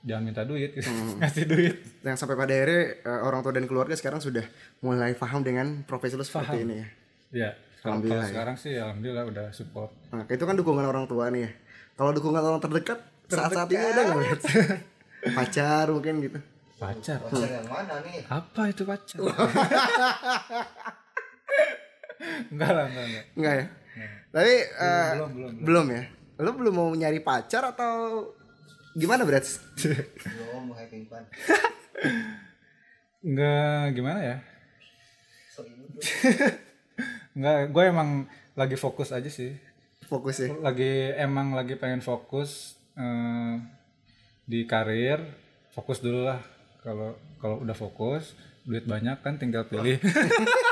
[0.02, 0.74] jangan minta duit
[1.22, 4.44] ngasih duit Yang sampai pada akhirnya eh, orang tua dan keluarga sekarang sudah
[4.80, 6.88] mulai paham dengan profesi lo seperti ini ya.
[7.32, 7.50] ya
[7.82, 8.30] Alhamdulillah ya.
[8.30, 11.52] sekarang sih alhamdulillah udah support Nah, itu kan dukungan orang tua nih ya.
[11.94, 14.38] Kalau dukungan orang terdekat, saat-saat ini ada nggak?
[15.38, 16.40] Pacar mungkin gitu.
[16.76, 18.26] pacar Pacar yang mana nih?
[18.26, 19.18] apa itu pacar
[22.52, 23.66] enggak lah enggak enggak Enggak ya?
[24.32, 26.04] Tapi eh, belum, belum, belum ya.
[26.40, 28.26] Lo belum mau nyari pacar atau
[28.94, 29.46] gimana berat?
[29.82, 31.24] Belum mau having fun.
[33.22, 34.38] enggak gimana ya
[37.38, 38.10] enggak gue emang
[38.58, 39.54] lagi fokus aja sih
[40.10, 40.50] Fokus ya.
[40.60, 43.56] lagi emang lagi pengen fokus eh,
[44.44, 45.22] di karir
[45.72, 46.42] fokus dulu lah
[46.82, 48.34] kalau kalau udah fokus
[48.66, 50.02] duit banyak kan tinggal pilih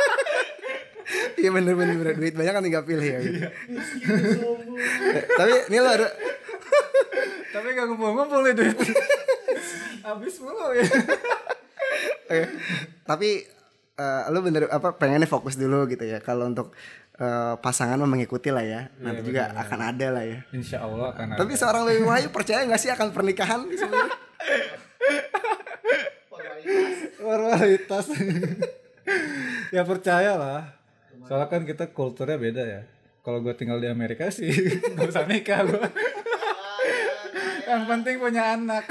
[1.39, 3.19] Iya bener bener bener duit banyak kan tinggal pilih ya.
[3.23, 3.39] Gitu.
[3.39, 6.07] Eh, Tapi ini lo ada
[7.49, 8.77] tapi gak ngumpul-ngumpul nih duit
[10.05, 10.85] habis mulu ya
[12.29, 12.45] Oke.
[13.03, 13.29] Tapi
[13.97, 16.21] eh, lo bener apa pengennya fokus dulu gitu ya.
[16.21, 16.77] Kalau untuk
[17.17, 18.81] eh, pasangan mah mengikuti lah ya.
[19.01, 20.39] Nanti juga akan ada lah ya.
[20.53, 24.17] insya Allah kan Tapi seorang Baby Wahyu percaya nggak sih akan pernikahan sebenarnya?
[26.29, 26.93] Formalitas.
[27.17, 28.05] Formalitas.
[29.75, 30.78] ya percaya lah
[31.29, 32.81] soalnya kan kita kulturnya beda ya
[33.21, 34.49] kalau gue tinggal di Amerika sih
[34.97, 35.85] gak usah nikah gue
[37.69, 38.89] yang penting punya anak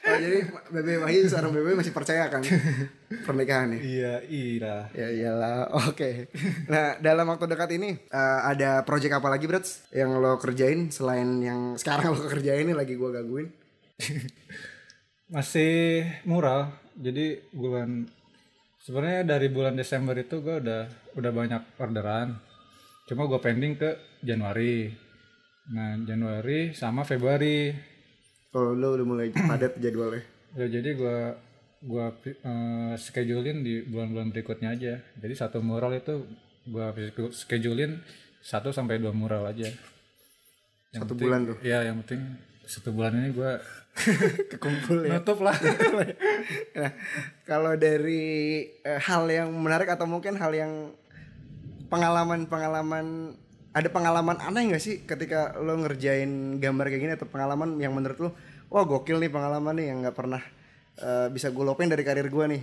[0.00, 0.42] Oh, jadi
[0.74, 2.42] Bebe Wahyu seorang Bebe masih percaya kan
[3.22, 3.80] pernikahan nih?
[3.84, 6.26] iya iya Ya iyalah, oke.
[6.66, 11.38] Nah dalam waktu dekat ini eh, ada project apa lagi Brats yang lo kerjain selain
[11.38, 13.54] yang sekarang lo kerjain ini lagi gua gangguin?
[15.34, 18.10] masih mural jadi bulan
[18.80, 20.82] sebenarnya dari bulan Desember itu gue udah
[21.14, 22.36] udah banyak orderan.
[23.04, 23.90] Cuma gue pending ke
[24.20, 24.90] Januari.
[25.70, 27.70] Nah Januari sama Februari.
[28.50, 30.22] Oh lo udah mulai padat jadwalnya.
[30.50, 31.18] ya jadi gue
[31.80, 34.94] gua eh, schedulein di bulan-bulan berikutnya aja.
[35.16, 36.26] Jadi satu mural itu
[36.66, 36.86] gue
[37.30, 38.02] schedulein
[38.40, 39.70] satu sampai dua mural aja.
[40.90, 41.56] Yang Satu penting- bulan tuh.
[41.62, 42.20] ya yang penting
[42.66, 43.52] satu bulan ini gue
[44.54, 45.18] Kekumpul ya.
[45.18, 45.56] nutup lah.
[46.78, 46.92] Nah,
[47.44, 50.94] kalau dari eh, hal yang menarik atau mungkin hal yang
[51.90, 53.36] pengalaman-pengalaman
[53.70, 58.18] ada pengalaman aneh nggak sih ketika lo ngerjain gambar kayak gini atau pengalaman yang menurut
[58.18, 58.30] lo
[58.70, 60.42] wah gokil nih pengalaman nih yang nggak pernah
[60.98, 62.62] eh, bisa gue lupain dari karir gue nih.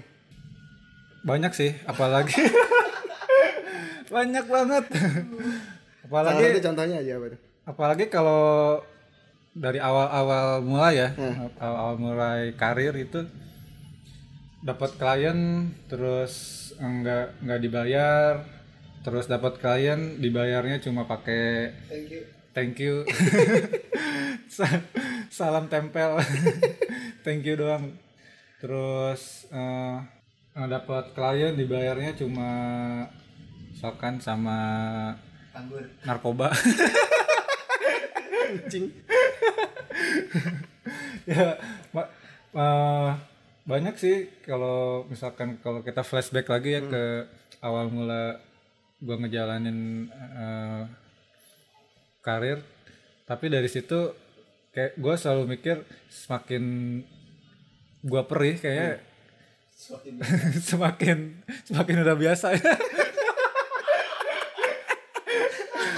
[1.28, 2.40] Banyak sih apalagi.
[4.16, 4.86] Banyak banget.
[4.88, 7.40] Salah apalagi satu contohnya aja apa tuh?
[7.68, 8.80] Apalagi kalau
[9.58, 11.10] dari awal-awal mulai ya
[11.58, 13.26] awal-awal mulai karir itu
[14.60, 15.40] dapat klien
[15.86, 16.34] terus
[16.78, 18.32] enggak enggak dibayar
[19.02, 22.22] terus dapat klien dibayarnya cuma pakai Thank you.
[22.54, 22.96] thank you.
[24.48, 24.82] Sa-
[25.30, 26.18] salam tempel.
[27.26, 28.00] Thank you doang.
[28.58, 29.98] Terus eh
[30.58, 32.50] dapat klien dibayarnya cuma
[33.70, 34.58] misalkan sama
[35.54, 35.86] Anggur.
[36.02, 36.50] narkoba
[38.48, 38.86] Kucing.
[41.32, 41.60] ya
[41.92, 42.12] ma-
[42.56, 43.12] eh,
[43.68, 47.04] banyak sih kalau misalkan kalau kita flashback lagi ya ke
[47.60, 48.40] awal mula
[49.04, 50.84] gua ngejalanin eh,
[52.24, 52.64] karir.
[53.28, 54.16] Tapi dari situ
[54.72, 56.64] kayak gua selalu mikir semakin
[58.06, 59.04] gua perih kayak
[59.78, 60.14] Semakin
[60.74, 61.20] semakin
[61.70, 62.74] semakin udah biasa ya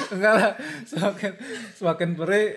[0.09, 0.51] enggak lah
[0.85, 1.31] semakin
[1.73, 2.47] semakin perih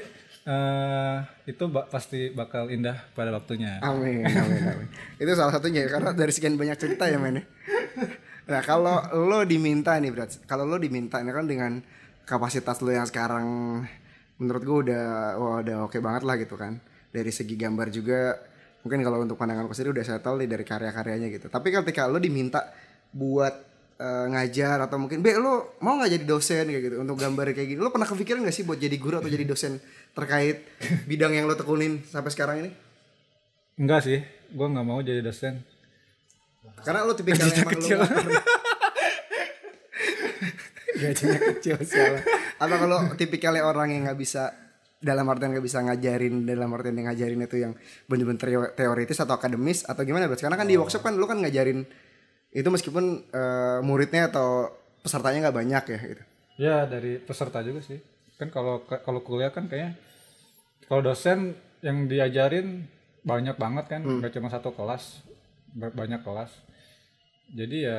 [0.43, 4.89] eh, itu ba- pasti bakal indah pada waktunya Amin, amin, amin.
[5.17, 7.39] Itu salah satunya ya, karena dari sekian banyak cerita ya men.
[7.39, 7.45] ya.
[8.43, 8.99] Nah kalau
[9.31, 11.73] lo diminta nih berat, kalau lo diminta ini kan dengan
[12.25, 13.47] kapasitas lo yang sekarang
[14.37, 15.05] menurut gue udah
[15.39, 16.83] wah udah oke banget lah gitu kan.
[17.15, 18.35] Dari segi gambar juga
[18.83, 21.47] mungkin kalau untuk pandangan gue sendiri udah settle nih dari karya-karyanya gitu.
[21.47, 22.67] Tapi ketika lo diminta
[23.15, 23.72] buat
[24.03, 27.69] eh, ngajar atau mungkin be lo mau nggak jadi dosen kayak gitu untuk gambar kayak
[27.69, 29.79] gini lo pernah kepikiran gak sih buat jadi guru atau jadi dosen
[30.11, 30.67] terkait
[31.07, 32.71] bidang yang lo tekunin sampai sekarang ini
[33.77, 34.19] enggak sih
[34.51, 35.63] gua nggak mau jadi dosen
[36.79, 37.97] Karena lu tipikal yang emang lu kecil.
[37.97, 38.47] nggak pernah-
[40.93, 42.23] Gajinya kecil sialan.
[42.59, 44.53] Apa kalau tipikalnya orang yang nggak bisa
[44.99, 47.73] dalam artian nggak bisa ngajarin dalam artian yang ngajarin itu yang
[48.07, 50.39] bener-bener teo- teoritis atau akademis atau gimana Bro?
[50.39, 51.83] Karena kan di workshop kan lu kan ngajarin
[52.53, 54.69] itu meskipun eh, muridnya atau
[55.01, 56.23] pesertanya nggak banyak ya gitu.
[56.57, 57.99] ya dari peserta juga sih
[58.37, 59.97] kan kalau kalau kuliah kan kayaknya
[60.85, 62.87] kalau dosen yang diajarin
[63.23, 65.23] banyak banget kan nggak cuma satu kelas
[65.73, 66.51] ba- banyak kelas
[67.49, 67.99] jadi ya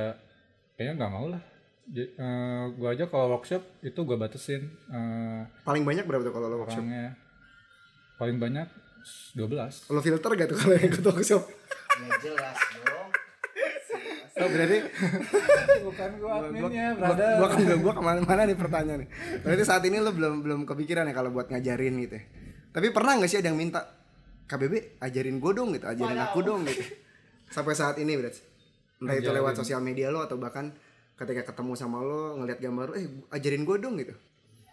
[0.74, 1.42] kayaknya nggak mau lah
[1.86, 6.48] J- eh, gua aja kalau workshop itu gua batasin eh, Paling banyak berapa tuh kalau
[6.48, 6.80] lo workshop?
[6.80, 7.18] orangnya
[8.16, 8.68] paling banyak
[9.36, 11.44] 12 Lo filter gak tuh kalau yang ikut workshop?
[11.94, 12.93] Ya jelas dong.
[14.44, 14.78] Oh berarti
[15.88, 19.10] bukan gua gua, adminnya gua, brother gua, gua, gua ke mana-mana nih pertanyaan nih.
[19.40, 22.16] Berarti saat ini lo belum belum kepikiran ya kalau buat ngajarin gitu.
[22.20, 22.24] ya?
[22.76, 23.82] Tapi pernah nggak sih ada yang minta
[24.44, 26.84] KBB ajarin gue dong gitu, ajarin aku dong gitu.
[27.48, 28.42] Sampai saat ini berarti.
[29.00, 30.72] Entah itu lewat sosial media lo atau bahkan
[31.16, 34.14] ketika ketemu sama lo ngeliat gambar lo, eh ajarin gue dong gitu.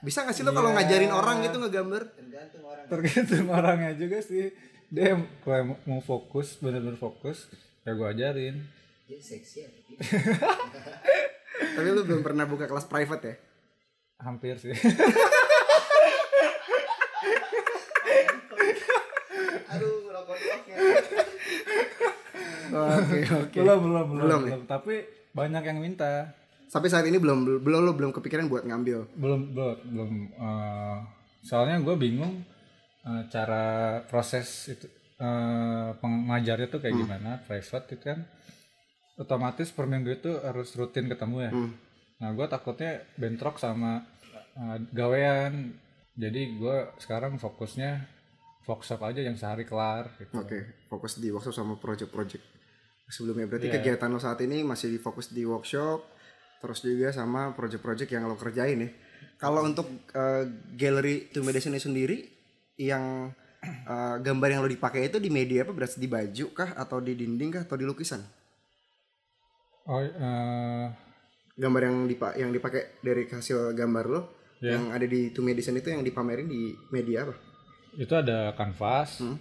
[0.00, 2.02] Bisa gak sih lo kalau ngajarin orang gitu ngegambar?
[2.16, 2.86] Tergantung orang.
[2.88, 4.48] tergantung orangnya juga sih
[4.90, 5.14] dia
[5.46, 7.46] kalau mau fokus bener-bener fokus
[7.86, 8.58] ya gua ajarin
[9.10, 9.68] Dia seksi ya.
[9.74, 9.98] tapi
[11.74, 13.34] Tapi lo belum pernah buka kelas private ya?
[14.20, 14.76] hampir sih
[19.70, 20.76] Aduh, rokok-rokoknya.
[22.70, 23.56] Oke oke.
[23.56, 24.46] belum belum belum Belum ya?
[24.46, 24.94] belum tapi
[25.32, 26.30] banyak yang minta
[26.66, 29.10] Sampai saat ini belum belum lo belum kepikiran buat ngambil.
[29.16, 30.96] belum belum belum eh,
[31.42, 32.46] soalnya gue bingung
[33.02, 33.64] eh, cara
[34.04, 34.86] proses itu
[35.16, 38.18] eh, pengajarnya tuh kayak gimana private itu kan
[39.20, 41.50] otomatis per minggu itu harus rutin ketemu ya
[42.16, 44.04] nah gue takutnya bentrok sama
[44.56, 45.76] eh, gawean
[46.16, 48.04] jadi gue sekarang fokusnya
[48.64, 52.44] workshop aja yang sehari kelar gitu Oke, fokus di workshop sama project-project.
[53.10, 53.50] sebelumnya.
[53.50, 53.82] Berarti Iya.
[53.82, 55.98] kegiatan lo saat ini masih fokus di workshop,
[56.62, 58.90] terus juga sama project-project yang lo kerjain ya.
[59.34, 60.46] Kalau untuk eh,
[60.78, 62.18] gallery to medicine ini sendiri,
[62.78, 63.34] yang
[63.66, 65.74] eh, gambar yang lo dipakai itu di media apa?
[65.74, 68.22] Berarti di baju kah, atau di dinding kah, atau di lukisan?
[69.88, 70.86] Oh, eh,
[71.56, 74.20] Gambar yang dipa yang dipakai dari hasil gambar lo,
[74.60, 74.76] Iya.
[74.80, 77.36] yang ada di to medicine itu yang dipamerin di media apa?
[77.90, 79.34] itu ada kanvas, Hmm.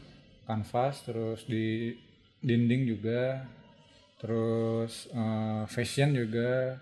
[0.44, 1.94] kanvas, terus di
[2.42, 3.46] dinding juga,
[4.18, 6.82] terus eh, fashion juga,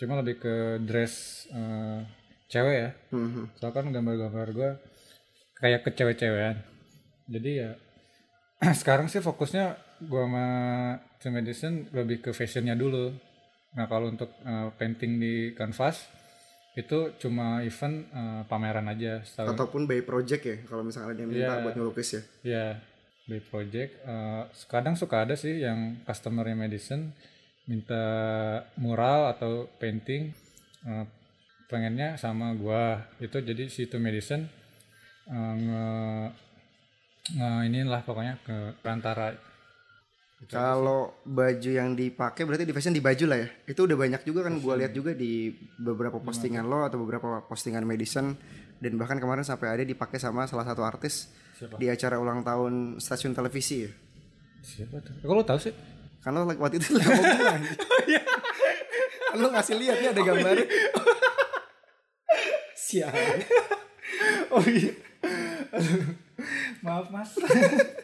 [0.00, 2.00] cuma lebih ke dress eh,
[2.48, 2.90] cewek ya.
[3.12, 4.70] Hmm, Soalnya kan gambar-gambar gue
[5.54, 6.56] kayak ke cewek-cewekan.
[7.28, 7.70] Jadi ya
[8.80, 10.46] sekarang sih fokusnya gue sama
[11.24, 13.08] Tim Medicine lebih ke fashionnya dulu.
[13.72, 16.04] Nah kalau untuk eh, painting di kanvas
[16.76, 19.56] itu cuma event eh, pameran aja setahun.
[19.56, 21.62] Ataupun by project ya, kalau misalnya ada yang minta Iya.
[21.64, 22.22] buat ngelukis ya.
[22.44, 22.66] Ya,
[23.24, 24.04] by project.
[24.04, 27.16] eh, kadang suka ada sih yang customer medicine
[27.64, 28.04] minta
[28.76, 30.28] mural atau painting
[30.84, 31.04] eh,
[31.64, 34.44] pengennya sama gua itu jadi si itu medicine
[35.32, 35.86] eh, nge,
[37.32, 39.32] nge iniin lah pokoknya ke perantara
[40.44, 43.48] Kalau baju yang dipakai berarti di fashion di baju lah ya.
[43.64, 47.86] Itu udah banyak juga kan gua lihat juga di beberapa postingan lo atau beberapa postingan
[47.88, 48.36] medicine
[48.76, 51.80] dan bahkan kemarin sampai ada dipakai sama salah satu artis Siapa?
[51.80, 53.90] di acara ulang tahun stasiun televisi ya.
[54.60, 55.16] siapa tuh?
[55.24, 55.72] Kok lo tahu sih?
[56.20, 57.62] Karena waktu itu lagi mau bilang.
[59.34, 60.66] Lo ngasih lihat ya ada gambarnya.
[62.76, 63.12] Sial.
[64.54, 64.92] Oh iya.
[66.80, 67.30] Maaf mas.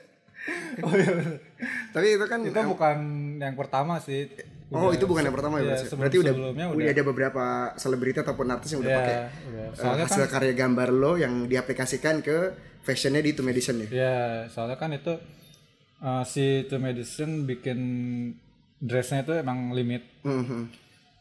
[0.84, 1.39] oh iya.
[1.91, 2.97] Tapi itu kan Itu bukan
[3.38, 4.30] yang pertama sih.
[4.70, 5.82] Oh Udah itu bukan yang pertama ya, Iya, berarti?
[5.82, 9.64] sebelum- berarti udah, sebelumnya udah ada beberapa selebriti ataupun artis yang udah Iya, pakai udah.
[9.74, 12.36] Soalnya hasil kan karya gambar lo yang diaplikasikan ke
[12.80, 13.88] fashionnya di To Medicine ya.
[13.91, 14.16] ya
[14.47, 15.18] soalnya kan itu
[15.99, 17.78] eh, si To Medicine bikin
[18.78, 20.07] dressnya itu emang limit.
[20.22, 20.70] Mhm.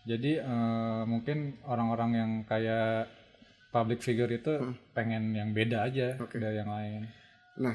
[0.06, 3.10] Jadi eh, mungkin orang-orang yang kayak
[3.70, 4.78] public figure itu Hmm.
[4.92, 7.02] pengen yang beda aja dari yang lain.
[7.58, 7.74] Nah,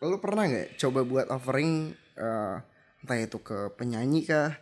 [0.00, 2.56] lo pernah nggak coba buat offering eh,
[3.00, 4.54] entah itu ke penyanyi kah,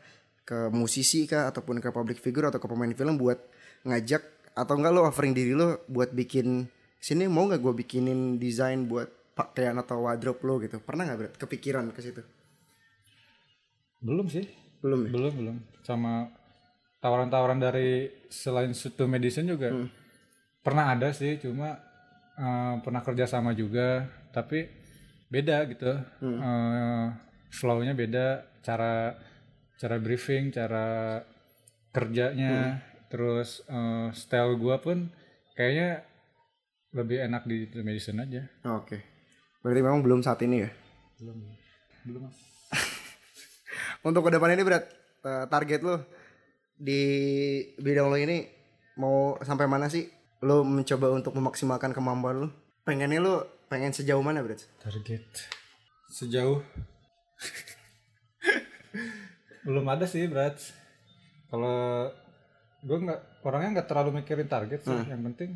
[0.45, 3.39] ke musisi kah, ataupun ke public figure atau ke pemain film buat
[3.87, 4.23] ngajak
[4.59, 6.67] atau enggak lo offering diri lo buat bikin
[6.99, 9.07] sini mau nggak gue bikinin desain buat
[9.39, 10.83] pakaian atau wardrobe lo gitu?
[10.83, 12.23] Pernah nggak berat kepikiran ke situ?
[14.03, 14.47] Belum sih.
[14.83, 15.11] Belum ya?
[15.11, 15.57] Belum, belum.
[15.83, 16.31] Sama
[16.99, 19.91] tawaran-tawaran dari selain To Medicine juga Hmm.
[20.63, 21.79] pernah ada sih, cuma
[22.39, 24.71] eh, pernah kerja sama juga, tapi
[25.27, 25.91] beda gitu.
[26.23, 26.39] Hmm.
[26.39, 27.07] Eh,
[27.51, 28.27] flow-nya beda,
[28.61, 29.17] cara
[29.79, 31.21] cara briefing, cara
[31.89, 32.77] kerjanya, Hmm.
[33.09, 35.09] terus eh, style gua pun
[35.55, 36.05] kayaknya
[36.91, 38.43] lebih enak di Medicine aja.
[38.75, 38.99] Oke.
[39.61, 40.71] Berarti memang belum saat ini ya?
[41.19, 41.37] Belum.
[42.07, 42.21] Belum.
[42.27, 42.37] Mas.
[44.07, 44.85] Untuk ke depan ini berat
[45.23, 46.05] eh, target lo
[46.75, 47.03] di
[47.77, 48.47] bidang lo ini
[48.97, 50.07] mau sampai mana sih?
[50.39, 52.49] Lo mencoba untuk memaksimalkan kemampuan lo?
[52.87, 53.35] Pengennya lo
[53.67, 54.63] pengen sejauh mana berat?
[54.79, 55.27] Target
[56.09, 56.63] sejauh
[59.67, 60.59] belum ada sih berat.
[61.49, 62.09] Kalau
[62.85, 65.03] gue nggak orangnya nggak terlalu mikirin target sih.
[65.09, 65.51] Yang penting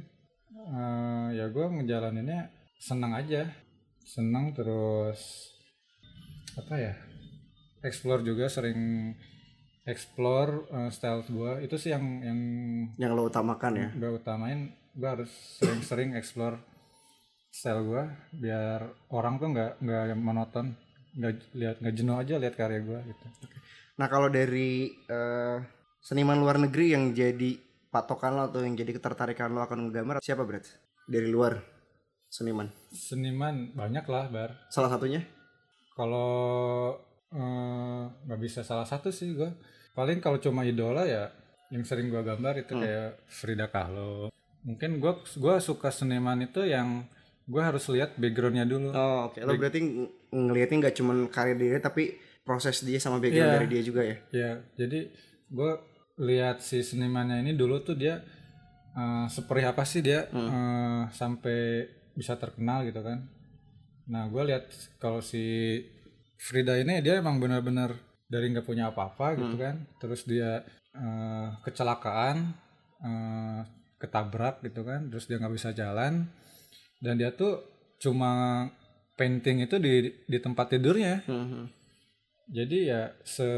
[0.53, 3.49] eh, ya gue ngejalaninnya senang aja,
[4.05, 5.51] senang terus
[6.59, 6.95] apa ya?
[7.83, 9.13] Explore juga sering
[9.83, 12.41] explore eh, style gue itu sih yang yang
[12.99, 13.89] Yang lo utamakan ya?
[13.91, 16.61] gue utamain gue harus sering-sering explore
[17.51, 18.05] style gue
[18.39, 20.77] biar orang tuh nggak nggak monoton
[21.13, 23.27] nggak lihat nggak jenuh aja lihat karya gue gitu
[23.93, 25.57] Nah kalau dari eh,
[26.01, 27.55] seniman luar negeri yang jadi
[27.93, 30.65] patokan lo atau yang jadi ketertarikan lo akan menggambar siapa berat?
[31.05, 31.61] Dari luar
[32.33, 32.73] seniman.
[32.89, 35.21] seniman banyak lah bar Salah satunya?
[35.93, 36.97] kalau
[37.29, 39.53] eh, nggak bisa salah satu sih gue
[39.93, 41.29] paling kalau cuma idola ya
[41.69, 44.33] yang sering gue gambar itu kayak Frida Kahlo
[44.65, 47.05] mungkin gue gua suka seniman itu yang
[47.45, 49.45] gue harus lihat backgroundnya dulu Oh oke.
[49.45, 49.81] Lo berarti
[50.33, 53.57] ngelihatnya nggak cuma karya dia tapi proses dia sama background Iya.
[53.57, 54.17] dari dia juga ya?
[54.33, 55.13] Ya, jadi
[55.47, 55.73] gue
[56.19, 58.19] lihat si senimannya ini dulu tuh dia
[58.93, 63.25] eh, seperti apa sih dia eh, sampai bisa terkenal gitu kan.
[64.09, 64.69] Nah, gue lihat
[64.99, 65.79] kalau si
[66.37, 67.95] Frida ini dia emang benar-benar
[68.27, 69.87] dari nggak punya apa-apa gitu kan.
[69.97, 70.61] Terus dia
[70.93, 72.37] eh, kecelakaan,
[73.01, 73.61] eh,
[73.97, 75.07] ketabrak gitu kan.
[75.09, 76.27] Terus dia nggak bisa jalan
[76.99, 77.63] dan dia tuh
[77.97, 78.67] cuma
[79.17, 81.23] painting itu di di tempat tidurnya.
[82.49, 83.51] Jadi ya se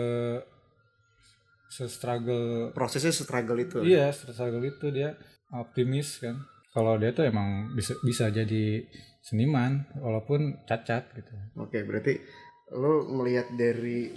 [1.70, 2.70] se struggle.
[2.70, 3.82] Prosesnya struggle itu.
[3.82, 5.18] iya se struggle itu dia
[5.54, 6.38] optimis kan.
[6.74, 8.82] Kalau dia tuh emang bisa bisa jadi
[9.22, 11.32] seniman walaupun cacat gitu.
[11.56, 12.18] Oke, berarti
[12.74, 14.10] lu ngelihat dari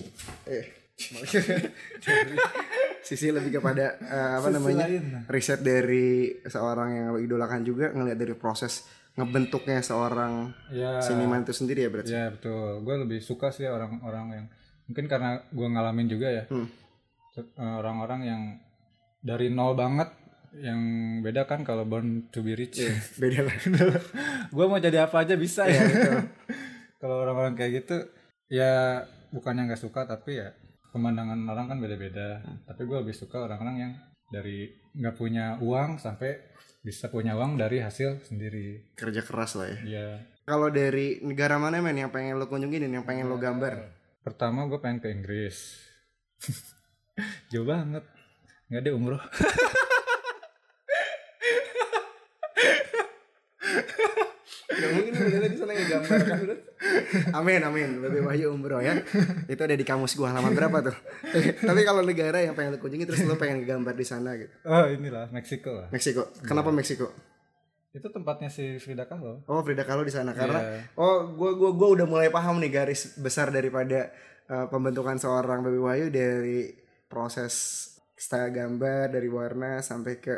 [0.49, 0.65] eh
[0.97, 2.37] dari
[3.07, 4.89] sisi lebih kepada eh, apa namanya?
[5.29, 11.01] riset dari seorang yang lo idolakan juga ngelihat dari proses ngebentuknya seorang ya.
[11.01, 12.13] seniman itu sendiri ya berarti?
[12.13, 12.85] Ya betul.
[12.85, 14.45] Gue lebih suka sih orang-orang yang
[14.85, 16.43] mungkin karena gue ngalamin juga ya.
[16.47, 16.69] Hmm.
[17.37, 18.41] Eh, orang-orang yang
[19.25, 20.13] dari nol banget
[20.57, 20.79] yang
[21.25, 22.77] beda kan kalau born to be rich.
[23.21, 23.57] Beda lah.
[24.53, 26.11] Gue mau jadi apa aja bisa ya gitu.
[27.01, 27.97] kalau orang-orang kayak gitu
[28.49, 30.53] ya bukannya nggak suka tapi ya
[30.93, 32.45] pemandangan orang kan beda-beda.
[32.69, 33.93] Tapi gue lebih suka orang-orang yang
[34.29, 36.53] dari nggak punya uang sampai
[36.87, 38.95] bisa punya uang dari hasil sendiri.
[38.95, 39.77] Kerja keras lah ya.
[39.83, 40.07] Ya
[40.47, 43.91] kalau dari negara mana men yang pengen lo kunjungin dan yang pengen lo gambar?
[44.23, 45.75] Pertama gue pengen ke Inggris.
[47.51, 48.07] Jauh banget.
[48.71, 49.19] Nggak ada umroh.
[54.71, 55.11] Gak mungkin
[55.51, 56.39] di sana gambar kan.
[57.33, 57.99] Amin amin.
[57.99, 58.97] Lebih Wahyu umroh ya.
[59.45, 60.95] Itu ada di kamus gua halaman berapa tuh?
[61.61, 64.51] Tapi kalau negara yang pengen lo kunjungi terus lo pengen gambar di sana gitu.
[64.63, 66.29] oh inilah Meksiko lah Meksiko.
[66.43, 67.09] Kenapa Meksiko?
[67.87, 70.93] itu tempatnya si Frida Kahlo Oh Frida Kahlo di sana karena Iya.
[71.01, 74.13] oh gua gua gua udah mulai paham nih garis besar daripada
[74.45, 76.77] eh, pembentukan seorang Baby Wahyu dari
[77.09, 77.53] proses
[78.13, 80.35] style gambar dari warna sampai ke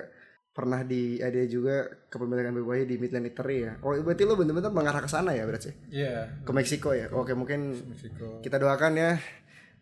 [0.60, 3.74] pernah di ada juga kepemilikan Wahyu di Midland Eatery ya.
[3.80, 5.72] Oh berarti lo bener-bener mengarah ke sana ya berarti?
[5.88, 7.08] iya Ke Meksiko ya.
[7.16, 9.16] Oke mungkin Meksiko kita doakan ya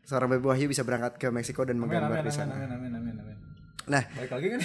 [0.05, 2.53] seorang Wahyu bisa berangkat ke Meksiko dan amin menggambar amin di sana.
[2.53, 3.37] amin amin amin amin
[3.87, 4.61] Nah, balik lagi kan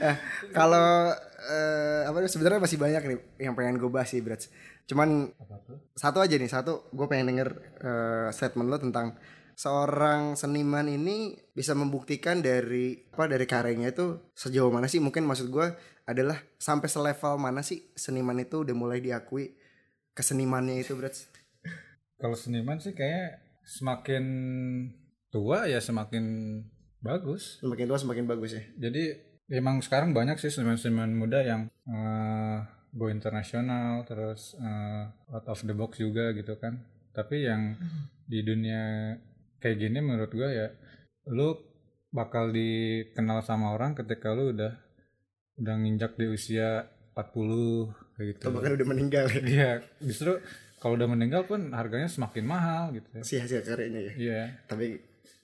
[0.00, 0.16] eh,
[0.56, 1.12] kalau
[1.52, 4.48] eh, apa sebenarnya masih banyak nih yang pengen gue bahas sih, Brats.
[4.88, 5.28] Cuman
[5.92, 7.48] satu aja nih, satu gue pengen denger
[7.84, 9.20] eh, statement lo tentang
[9.54, 14.98] seorang seniman ini bisa membuktikan dari apa dari karyanya itu sejauh mana sih?
[14.98, 15.66] Mungkin maksud gue
[16.02, 19.54] adalah sampai selevel mana sih seniman itu udah mulai diakui
[20.12, 21.30] kesenimannya itu, Brats.
[22.18, 24.24] kalau seniman sih kayak semakin
[25.30, 26.22] tua ya semakin
[27.02, 28.62] bagus Semakin tua semakin bagus ya.
[28.78, 29.18] jadi
[29.50, 32.58] emang sekarang banyak sih seniman-seniman muda yang eh,
[32.94, 36.78] go internasional terus eh, out of the box juga gitu kan
[37.10, 37.74] tapi yang
[38.24, 39.16] di dunia
[39.62, 40.68] kayak gini menurut gue ya
[41.30, 41.54] lu
[42.12, 44.74] bakal dikenal sama orang ketika lu udah
[45.56, 48.40] udah nginjak di usia 40 kayak gitu.
[48.42, 49.40] Atau bahkan udah meninggal ya.
[49.46, 50.36] iya justru
[50.82, 53.22] kalau udah meninggal pun harganya semakin mahal gitu ya.
[53.22, 54.12] Si hasil karyanya ya.
[54.18, 54.42] iya.
[54.66, 54.98] Tapi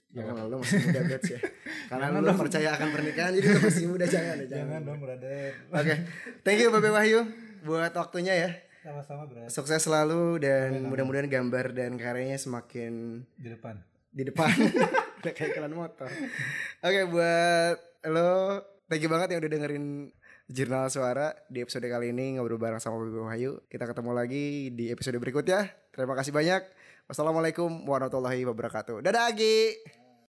[0.09, 1.39] ya lo masih muda Brats ya
[1.85, 5.53] karena lo percaya akan pernikahan jadi lo masih muda jangan ya jangan, dong brother.
[5.73, 5.95] Oke.
[6.45, 7.21] Thank you Babe Wahyu
[7.65, 8.49] buat waktunya ya.
[8.81, 9.49] Sama-sama brother.
[9.53, 13.77] Sukses selalu dan mudah-mudahan gambar dan karyanya semakin di depan
[14.09, 14.49] di depan.
[15.23, 16.09] Kayak iklan motor.
[16.81, 17.75] Oke buat
[18.07, 19.85] lo thank you banget yang udah dengerin
[20.49, 23.61] Jurnal Suara di episode kali ini ngobrol bareng sama Babe Wahyu.
[23.69, 25.69] Kita ketemu lagi di episode berikutnya.
[25.93, 26.65] Terima kasih banyak.
[27.05, 29.05] Wassalamualaikum warahmatullahi wabarakatuh.
[29.05, 29.77] Dadah Agi